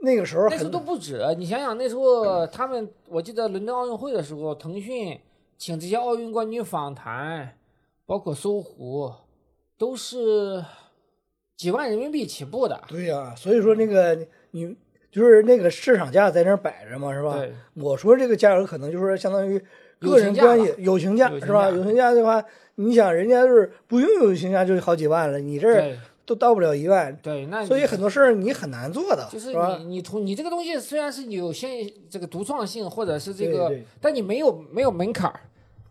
[0.01, 1.23] 那个时候那时候都不止。
[1.37, 5.19] 你想想，那时候他们，我记得伦敦奥运会的时候，腾讯
[5.59, 7.55] 请这些奥运冠军访谈，
[8.07, 9.13] 包括搜狐，
[9.77, 10.65] 都是
[11.55, 12.81] 几万人民币起步的。
[12.87, 14.17] 对呀、所以说那个
[14.49, 14.75] 你
[15.11, 17.39] 就是那个市场价在那儿摆着嘛，是吧？
[17.75, 19.63] 我说这个价格可能就是相当于
[19.99, 21.69] 个人关系友情价是吧？
[21.69, 22.43] 友情价的话，
[22.81, 29.77] 你想人家就是不用友情价就是好几万了，你这儿都到不了一万，对，那所以很多事儿你很难做的，就是吧？
[29.79, 35.39] 你你从你这个东西虽然是有些这个独创性或者是这个但你没有没有门槛儿，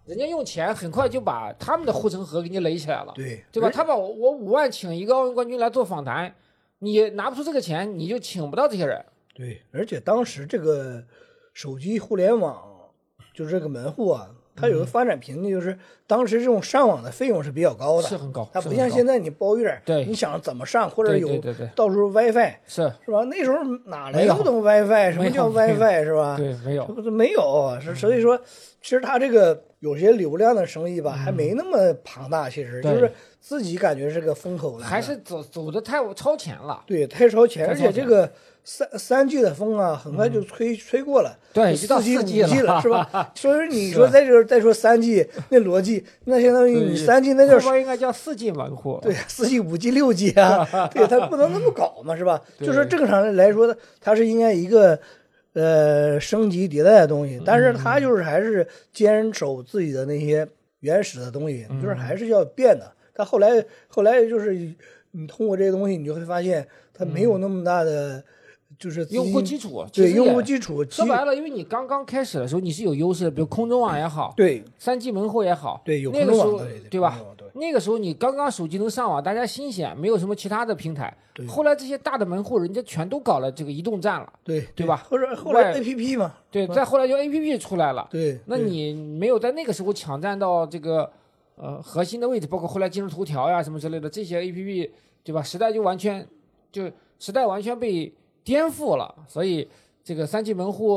[0.07, 3.71] 人家用钱很快就把他们的护城河给你垒起来了，对对吧？
[3.71, 6.35] 他把我我五万请一个奥运冠军来做访谈，
[6.79, 9.05] 你拿不出这个钱，你就请不到这些人。
[9.35, 11.05] 对，而且当时这个
[11.53, 12.63] 手机互联网
[13.35, 14.31] 就是这个门户啊，
[14.61, 21.29] 它有个发展瓶颈，就是当时这种上网的费用是比较高的，是很高，它不像现在你包月，对你想怎么上，或者有
[21.75, 23.23] 到处 WiFi 是是吧？
[23.25, 25.13] 那时候哪来那么多 WiFi？
[25.13, 26.37] 什么叫 WiFi 是吧？
[26.37, 28.39] 对没有这不是没有，所以说，
[28.83, 32.49] 其实他这个有些流量的生意吧，还没那么庞大。
[32.49, 33.11] 其实就是
[33.41, 36.83] 自己感觉是个风口来的，还是走走的太超前了。
[36.87, 38.31] 对太超前，而且这个
[38.65, 41.39] 三三 G 的风啊，很快就吹吹过了。
[41.53, 43.33] 对，四 G、五 G 了，是吧？
[43.37, 48.99] 所以说你说在这儿再说三 G，那逻辑，那相当于你三 G 那叫后边应该叫四 G 门户。
[49.03, 52.41] 对，四 G、五 G、六 G 啊， 对，它不能那么搞嘛，是吧？
[52.59, 54.99] 就是正常的来说，它是应该一个
[55.53, 60.47] 呃升级迭代的东西，但是他就是还是坚守自己的那些
[60.81, 62.93] 原始的东西，就是还是要变的。
[63.13, 64.55] 但后来后来就是
[65.13, 68.23] 你通过这些东西，你就会发现它没有那么大的
[68.79, 74.63] 就是用户基础，对用户基础，说白了，因为你刚刚开始的时候你是有优势的，比如空中网也好，对。
[74.79, 76.89] 三 G 门户也好，对有那个时候空中网对。
[76.89, 77.21] 对吧？
[77.55, 81.47] 那个时候你刚刚手机能上网，大家新鲜，没有什么其他的平台对。
[81.47, 91.11] 后来这些大的门户，人家全都搞了这个移动站了，对对吧或者后来 A P P 嘛，对，再后来就 A P P 出来了，对，那你没有在那个时候抢占到这个
[91.57, 94.91] 呃核心的位置，包括后来今日头条呀什么之类的这些 A P P，
[95.25, 95.43] 对吧？
[95.43, 96.27] 时代就完全
[96.73, 99.69] 就时代完全被颠覆了，所以
[100.03, 100.89] 这个三级门户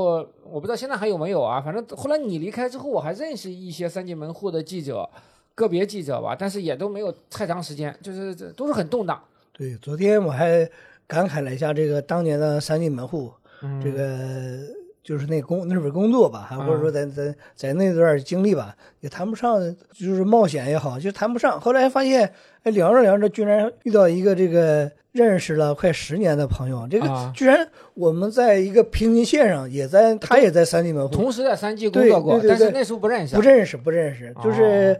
[0.43, 1.59] 我不知道现在还有没有啊？
[1.59, 5.07] 反正后来你离开之后，我还认识一些三级门户的记者，
[5.55, 9.21] 个别记者吧，但是也都没有太长时间，就是这都是很动荡。
[9.51, 10.67] 对，昨天我还
[11.05, 13.31] 感慨了一下这个当年的三 G 门户，
[13.61, 14.59] 嗯这个
[15.03, 19.59] 就是那工那份工作吧，还啊或者说在在在那段经历吧，也谈不上，
[19.91, 21.59] 就是冒险也好，就谈不上。
[21.59, 22.33] 后来发现，
[22.63, 33.41] 哎，聊着聊着，居然遇到一个这个认识了快十年的朋友，这个啊居然我们在一个平行线上，也在他也在三 G 门户，同时在三 G 工作过，但是那时候不认识不。
[33.41, 34.99] 认识不认识，就是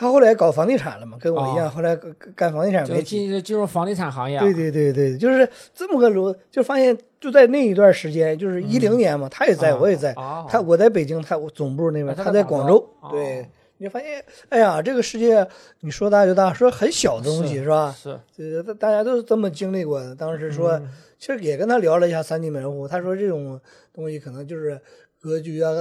[0.00, 1.68] 他后来搞房地产了嘛，跟我一样，哦。
[1.68, 3.28] 后来干干房地产就媒体。
[3.28, 10.46] 进进入房地产行业啊，对对对对，就是这么个逻，就发现就在那一段时间，就是一零年嘛，他也在，啊我也在，哦。
[10.48, 12.78] 他我在北京，他我总部那边，啊他他在广州
[13.10, 13.46] 对哦，
[13.76, 15.46] 你就发现，哎呀，这个世界
[15.80, 17.94] 你说大就大，说很小的东西是是吧？
[18.02, 20.14] 是，这个大家都是这么经历过的。
[20.14, 20.88] 当时说，嗯。
[21.18, 23.60] 其实也跟他聊了一下三 D 门户，他说这种
[23.92, 24.80] 东西可能就是
[25.20, 25.72] 格局啊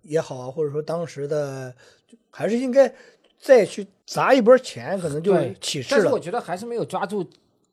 [0.00, 1.70] 也好啊，或者说当时的
[2.06, 2.90] 就还是应该
[3.38, 6.18] 再去砸一波钱，可能就对起势但是我。
[6.18, 7.24] 觉得还是没有抓住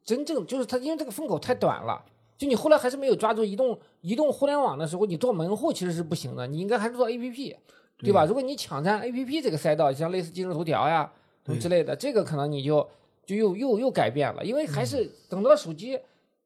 [0.04, 2.04] 真正，就是它因为这个风口太短了。
[2.38, 7.56] 就你后来还是没有抓住移动移动互联网的时候，你做门户其实是不行的，你应该还是做 APP，
[8.00, 8.26] 对吧？
[8.26, 11.12] 如果你抢占 APP 这个赛道，像类似今日头条呀
[11.46, 12.88] 什么之类的，这个可能你就
[13.26, 16.00] 就又又又改变了，因为还是等到手机。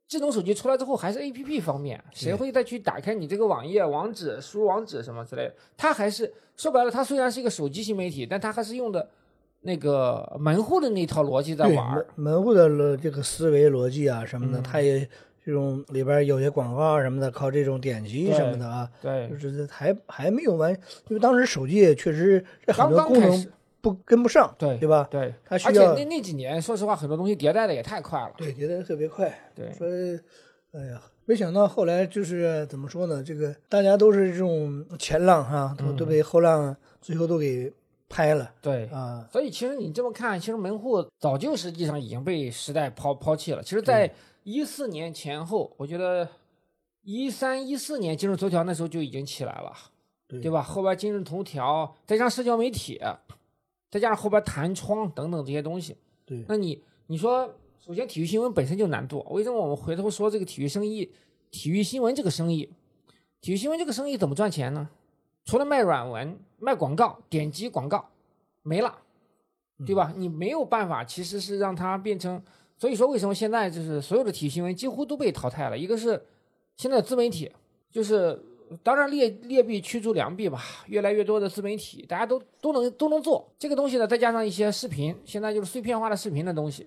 [0.10, 5.56] 智能手机出来之后，还是 A P P 方面，谁会再去打开你这个网页网址、输入网址什么之类的？
[5.76, 9.08] 它还是说白了，它虽然是一个手机新媒体，但它还是用的
[9.62, 12.34] 那个门户的那套逻辑在玩儿门。
[12.34, 15.08] 门户的逻这个思维逻辑啊什么的，嗯他也
[15.46, 20.74] 这种里边有些广告啊什么的，靠这种点击什么的啊，对就，是还还没有完，
[21.08, 25.08] 因为当时手机也确实刚多功能刚开始，不跟不上，对对吧？
[25.10, 28.32] 对，它需要而且那那几年，说实话，很多东西迭代的也太快了。
[28.36, 29.32] 对，迭代特别快。
[29.56, 30.20] 对，所以，
[30.74, 33.22] 哎呀，没想到后来就是怎么说呢？
[33.22, 37.70] 这个大家都是这种前浪哈、都都被后浪最后都给
[38.08, 39.28] 拍了对，啊。
[39.30, 43.62] 所以其实你这么看，其实门户早就实际上已经被时代抛抛弃了。
[43.62, 44.10] 其实，在
[44.44, 46.26] 一四年前后，我觉得
[47.02, 49.74] 一三一四年今日头条那时候就已经起来了，
[50.30, 50.62] 对对吧？
[50.62, 53.02] 后边今日头条，再加上社交媒体，
[53.92, 57.54] 再加上后边弹窗等等这些东西，对那你你说，
[57.88, 61.10] 首先体育新闻本身就难做，为什么我们回头说这个体育生意，
[61.52, 62.70] 体育新闻这个生意，
[63.40, 64.90] 体育新闻这个生意怎么赚钱呢？
[65.46, 68.10] 除了卖软文、卖广告、点击广告，
[68.62, 68.94] 没了，
[69.86, 70.14] 对吧？
[70.18, 72.44] 你没有办法，其实是让它变成，
[72.78, 75.78] 所以说为什么现在就是所有的体育新闻几乎都被淘汰了？
[75.78, 76.22] 一个是
[76.76, 77.50] 现在自媒体，
[77.90, 78.38] 就是
[78.84, 86.86] 当然劣劣币驱逐良币吧，越来越多的自媒体，大家都都能都能做这个东西呢，再加上一些视频，现在就是碎片化的视频的东西。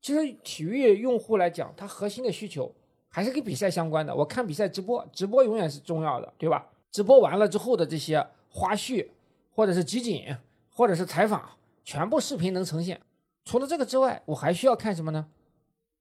[0.00, 2.72] 其实体育用户来讲，它核心的需求
[3.08, 4.14] 还是跟比赛相关的。
[4.14, 6.66] 我看比赛直播，直播永远是重要的，对吧？
[6.90, 9.06] 直播完了之后的这些花絮，
[9.52, 10.24] 或者是集锦，
[10.70, 11.50] 或者是采访，
[11.84, 13.00] 全部视频能呈现。
[13.44, 15.26] 除了这个之外，我还需要看什么呢？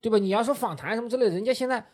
[0.02, 0.18] 对吧？
[0.18, 1.86] 你要说访谈什么之类，人家现在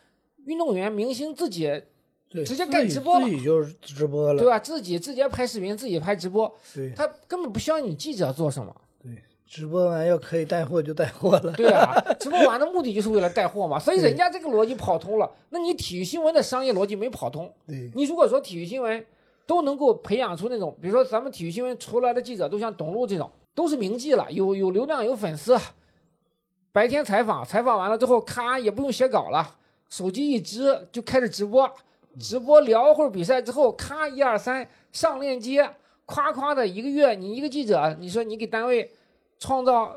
[0.46, 1.82] 运动员、明星自己
[2.30, 4.60] 对，直接干直播了自己就是直播了，对吧？
[4.60, 6.54] 自己直接拍视频，自己拍直播，
[6.96, 8.76] 他根本不需要你记者做什么。
[9.48, 11.52] 对，直播完要可以带货就带货了。
[11.54, 15.32] 对啊， 直播完的目的就是为了带货嘛，所以人家这个逻辑跑通了。
[15.50, 17.52] 那你体育新闻的商业逻辑没跑通。
[17.68, 19.06] 对你如果说体育新闻
[19.46, 25.58] 都能够培养出那种，比如说咱们体育新闻出来的记者都像董路这种，都是名记了，有有流量有粉丝，
[26.72, 29.56] 白天采访，采访完了之后，咔也不用写稿了，
[29.90, 31.72] 手机一支就开始直播，
[32.20, 35.70] 直播聊会儿比赛之后，咔一二三上链接，
[36.06, 38.92] 夸夸的一个月，你一个记者，你说你给单位
[39.40, 39.96] 创造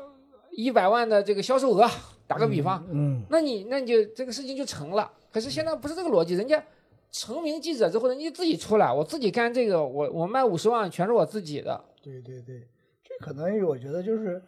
[0.51, 1.89] 一百万的这个销售额，
[2.27, 5.11] 打个比方，嗯，那你那你就这个事情就成了。
[5.31, 6.63] 可是现在不是这个逻辑，人家
[7.11, 11.83] 成名记者之后，人家自己出来，我自己干这个，我我卖五十万全是我自己的。
[12.01, 12.67] 对对对，
[13.03, 14.41] 这可能我觉得就是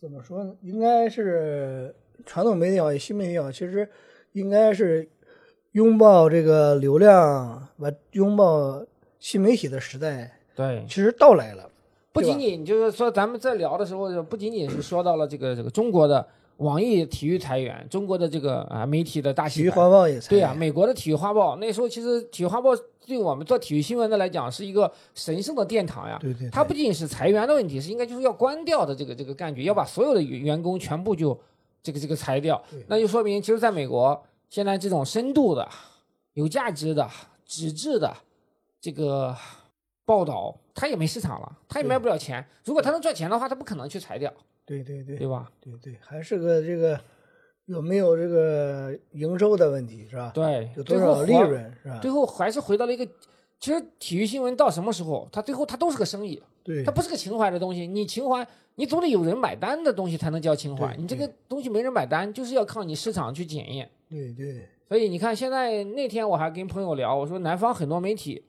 [0.00, 0.54] 怎么说呢？
[0.62, 1.94] 应该是
[2.24, 3.88] 传统媒体也好，新媒体也好，其实
[4.32, 5.08] 应该是
[5.72, 8.84] 拥抱这个流量，完拥抱
[9.18, 11.70] 新媒体的时代，对，其实到来了。
[12.16, 19.76] 不仅仅就是说咱们在聊的时候，不仅仅是说到了这个这个中国的网易体育裁员，中国的这个啊媒体的大体育洗牌。
[19.76, 22.70] 画报也才对啊、美国的体育画报那时候其实体育画报
[23.06, 26.18] 对我们做体育新闻的来讲是一个神圣的殿堂呀。
[26.20, 31.38] 对对，它不仅仅是裁员的问题，是应该就是要关掉的这个这个感觉，要把所有的员员工全部就
[31.82, 32.60] 这个这个裁掉。
[32.88, 35.68] 那就说明，其实在美国现在这种深度的、
[36.32, 37.08] 有价值的、
[37.44, 38.12] 纸质的
[38.80, 39.36] 这个
[40.04, 42.44] 报道，它也没市场了，他也卖不了钱。
[42.64, 44.30] 如果他能赚钱的话，他不可能去裁掉，
[44.66, 45.50] 对对对对吧？
[45.58, 47.00] 对对，还是个这个
[47.64, 50.30] 有没有这个营收的问题是吧？
[50.34, 51.98] 对，有多少利润是吧？
[52.02, 53.08] 最后还是回到了一个，
[53.58, 57.86] 其实体育新闻到什么时候，它最后它都是个生意，对它不是个情怀的东西。
[57.86, 60.94] 你情怀，你总得有人买单的东西才能叫情怀。
[60.98, 63.90] 你这个东西没人买单，就是要靠你市场去检验。
[64.10, 68.44] 对对所以你看，现在那天我还跟朋友聊，我说南方很多媒体，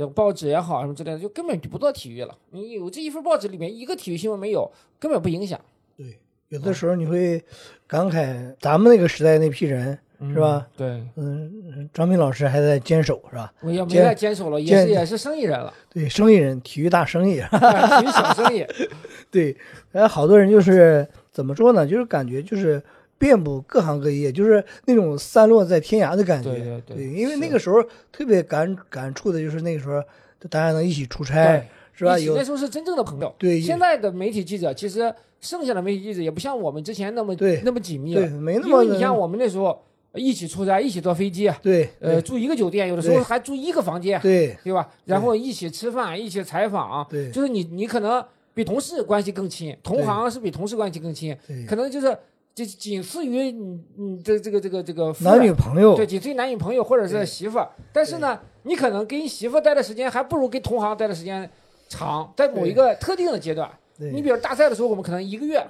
[0.00, 2.34] 这报纸也好什么之类的，就根本就不做体育了。
[2.52, 5.60] 你有这一份报纸里面一个体育新闻没有，根本不影响，
[5.94, 7.44] 对，有的时候你会
[7.86, 9.98] 感慨咱们那个时代那批人
[10.32, 10.66] 是吧？
[10.74, 13.52] 对，嗯，张斌老师还在坚守是吧？
[13.60, 17.34] 我也没坚再坚守了，也是也是生意人了，对，生意人，体育大生意。
[17.44, 18.66] 体育小生意。
[19.30, 19.54] 对，
[19.90, 21.86] 然后好多人就是怎么说呢？
[21.86, 22.82] 就是感觉就是
[23.20, 26.50] 遍布各行各业，就是那种散落在天涯的感觉。
[26.50, 27.76] 对对对因为那个时候
[28.10, 30.02] 特别感感触的就是那个时候
[30.48, 32.18] 大家能一起出差对，是吧？
[32.18, 33.32] 有那时候是真正的朋友。
[33.38, 39.78] 对现在的媒体记者，其实剩下的媒体记者也不像我们之前那么对那么紧密对了，没那么因为你像我们那时候
[40.14, 44.56] 一起出差，一起坐飞机，对呃，住一个酒店，有的时候还住一个房间，对。
[44.64, 44.88] 对吧？
[45.04, 47.30] 然后一起吃饭，一起采访，对。
[47.30, 52.16] 就是你你可能比同事关系更亲，同行是比同事关系更亲，对，可能就是
[52.60, 55.96] 就仅次于你你这这个这个这个男女朋友。
[55.96, 61.48] 对，仅次于男女朋友或者是媳妇儿，但是呢，你可能跟媳妇儿待的时间还不如跟同行待的时间
[61.88, 65.64] 长，在某一个特定的阶段，你比如大赛的时候，我们可能一个月，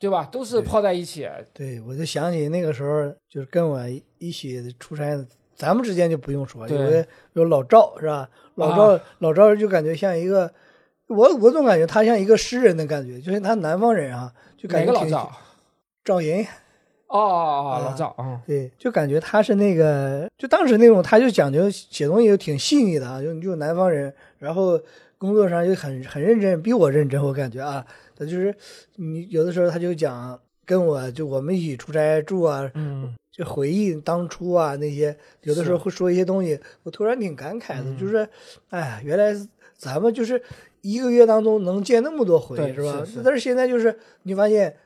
[0.00, 0.28] 对吧？
[0.32, 3.80] 都是泡在一起，对，我就想起那个时候，就是跟我
[4.18, 5.16] 一起出差，
[5.54, 7.04] 咱们之间就不用说，有
[7.34, 8.28] 有老赵是吧？
[8.56, 10.52] 老赵、老赵就感觉像一个，
[11.06, 15.32] 我我总感觉他像一个诗人的感觉，就是他南方人啊，就感觉挺哪个老
[16.04, 16.14] 赵？
[16.16, 16.46] 赵寅，
[17.08, 24.78] 哦哦哦，啊老赵啊，对，就感觉他是那个，就当时那种，他就讲究写东西就挺细腻的啊，就就南方人，然后
[25.16, 27.84] 工作上就很很认真，比我认真，我感觉啊，
[28.16, 28.54] 他就是
[28.96, 37.96] 你有的时候他就讲跟我就我们一起出差住啊，嗯，就回忆当初啊那些，有的时候会说一些东西，我突然挺感慨的，嗯。
[37.98, 38.28] 就是，
[38.70, 39.34] 哎呀，原来
[39.76, 40.42] 咱们就是
[40.82, 43.04] 一个月当中能见那么多回，对是吧？
[43.04, 43.22] 是是。
[43.24, 44.76] 但是现在就是你发现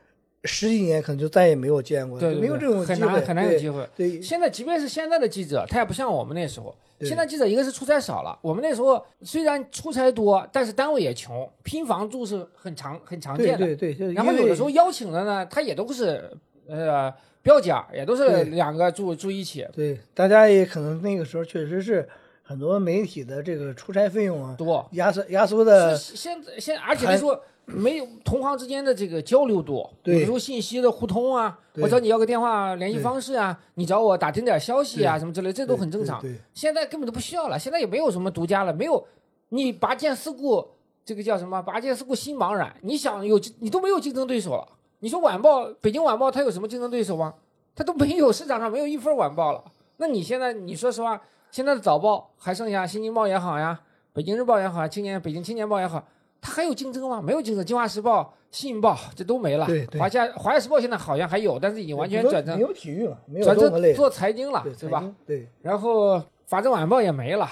[0.45, 3.89] 十几年可能就再也没有见过，对对，没有这种很难很难有机会。
[3.97, 6.75] 对现在即便是现在的记者，他也不像我们那时候。
[7.03, 13.65] 现在记者一个是出差少了，我们那时候虽然出差多，但是单位也穷，拼房住是很常很常见的。
[13.67, 16.29] 对对，对然后有的时候邀请的呢，他也都是
[16.67, 22.09] 呃标间，也都是两个住住一起对大家也可能那个时候确实是
[22.43, 24.85] 很多媒体的这个出差费用啊，多。
[24.95, 36.23] 压缩压缩的，现在现而且那时候没有同行之间的这个交流多，对有时候信息的互通啊，对我找你要个电话联系方式啊，你找我打听点消息啊什么之类，这都很正常。
[36.55, 39.07] 现在根本都不需要了，现在也没有什么独家了，没有
[39.51, 40.67] 你拔剑四顾，
[41.05, 41.63] 这个叫什么？
[41.63, 42.75] 拔剑四顾心茫然。
[42.83, 44.67] 你想有你都没有竞争对手了。
[45.01, 47.35] 你说晚报，北京晚报它有什么竞争对手吗？
[47.77, 49.63] 它都没有，市场上没有一份晚报了。
[49.99, 53.79] 那你现在你说实话，现在的早报还剩下《新京报》也好呀，
[54.13, 56.05] 《北京日报》也好，青年北京青年报》也好，
[56.41, 57.21] 它还有竞争吗？
[57.21, 59.67] 没有竞争，《京华时报》《信报》这都没了。
[59.67, 65.15] 对对华夏《华夏时报》现在好像还有，但是已经完全转成没有体育了，没有做财经了，对对吧？？
[65.27, 66.17] 对然后
[66.47, 67.49] 《法制晚报》也没了，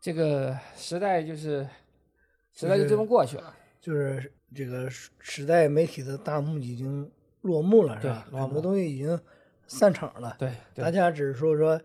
[0.00, 1.66] 这个时代就是
[2.52, 3.54] 时代就这么过去了。
[3.80, 8.26] 就是这个时时代媒体的大幕已经落幕了，是吧？
[8.30, 9.18] 很多东西已经
[9.66, 11.80] 散场了，对大，家只是说说，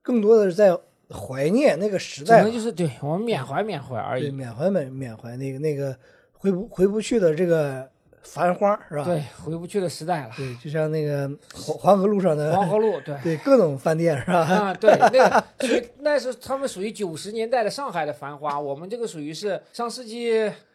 [0.00, 0.78] 更多的是在
[1.10, 4.30] 怀念那个时代可，能就是对我们缅怀缅怀而对，已。
[4.30, 5.96] 缅怀缅缅怀那个那个
[6.32, 7.88] 回不回不去的这个
[8.22, 9.04] 繁花，是吧？
[9.04, 10.30] 对，回不去的时代了。
[10.36, 14.38] 对，就像那个黄黄河路上的黄河路， 对对各种饭店，是吧？
[14.40, 20.30] 啊，对，那个属于那是他们属于九十年代的上海的繁华，我们这个属于是上世纪，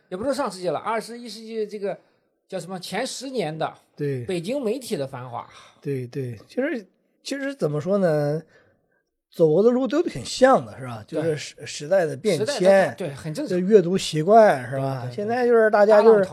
[0.10, 1.98] 也不是上世纪了，二十一世纪这个
[2.48, 5.48] 叫什么前十年的对北京媒体的繁华。
[5.82, 6.86] 对对，其实
[7.24, 8.42] 其实怎么说呢？
[9.30, 11.04] 走过的路都挺像的，是吧？
[11.08, 13.68] 就是时时代的变迁，对，很正这常。
[13.68, 15.08] 阅读习惯是吧？
[15.12, 16.28] 现在就是大家就是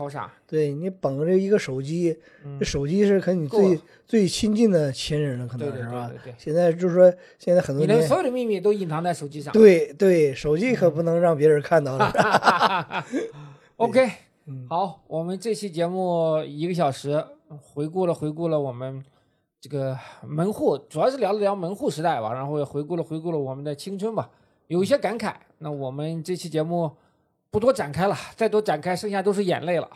[0.47, 6.11] 对你捧着一个手机，嗯这手机是和你最最亲近的亲人了，可能是吧？
[6.37, 9.53] 现在就是说，现在很多，你的所有的秘密都隐藏在手机上。
[9.53, 12.11] 对对，手机可不能让别人看到了。
[13.77, 14.09] OK，
[14.47, 17.23] 嗯好，我们这期节目一个小时，
[17.61, 19.03] 回顾了回顾了我们
[19.65, 24.29] 这个门户，主要是聊了聊门户时代吧，然后也回顾了回顾了我们的青春吧，
[24.67, 25.33] 有一些感慨。
[25.57, 26.91] 那我们这期节目
[27.49, 29.89] 不多展开了，再多展开，剩下都是眼泪了。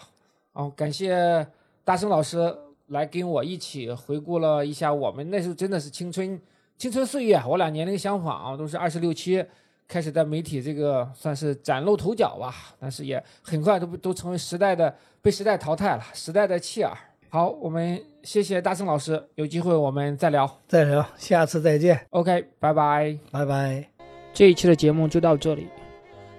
[0.53, 1.45] 哦，感谢
[1.83, 2.51] 大生老师
[2.87, 6.41] 来跟我一起回顾了一下我们那时候真的是青春
[6.75, 9.45] 青春岁月，我俩年龄相仿，都是二十六七。
[9.87, 16.97] 开始在媒体这个算是崭露头角吧，但是也很快都都成为时代的被时代淘汰了，时代的弃儿。
[17.31, 20.49] 好，我们谢谢大圣老师，有机会我们再聊。
[20.67, 23.15] 再聊，下次再见，OK，拜拜。
[23.29, 23.87] 拜拜。
[24.33, 25.67] 这一期的节目就到这里，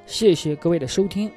[0.05, 1.31] 谢谢各位的收听。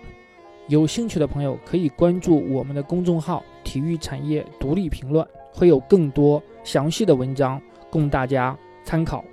[0.67, 5.23] 有兴趣的朋友可以关注我们的公众号“体育产业独立评论”，
[5.53, 9.23] 会有更多详细的文章供大家参考。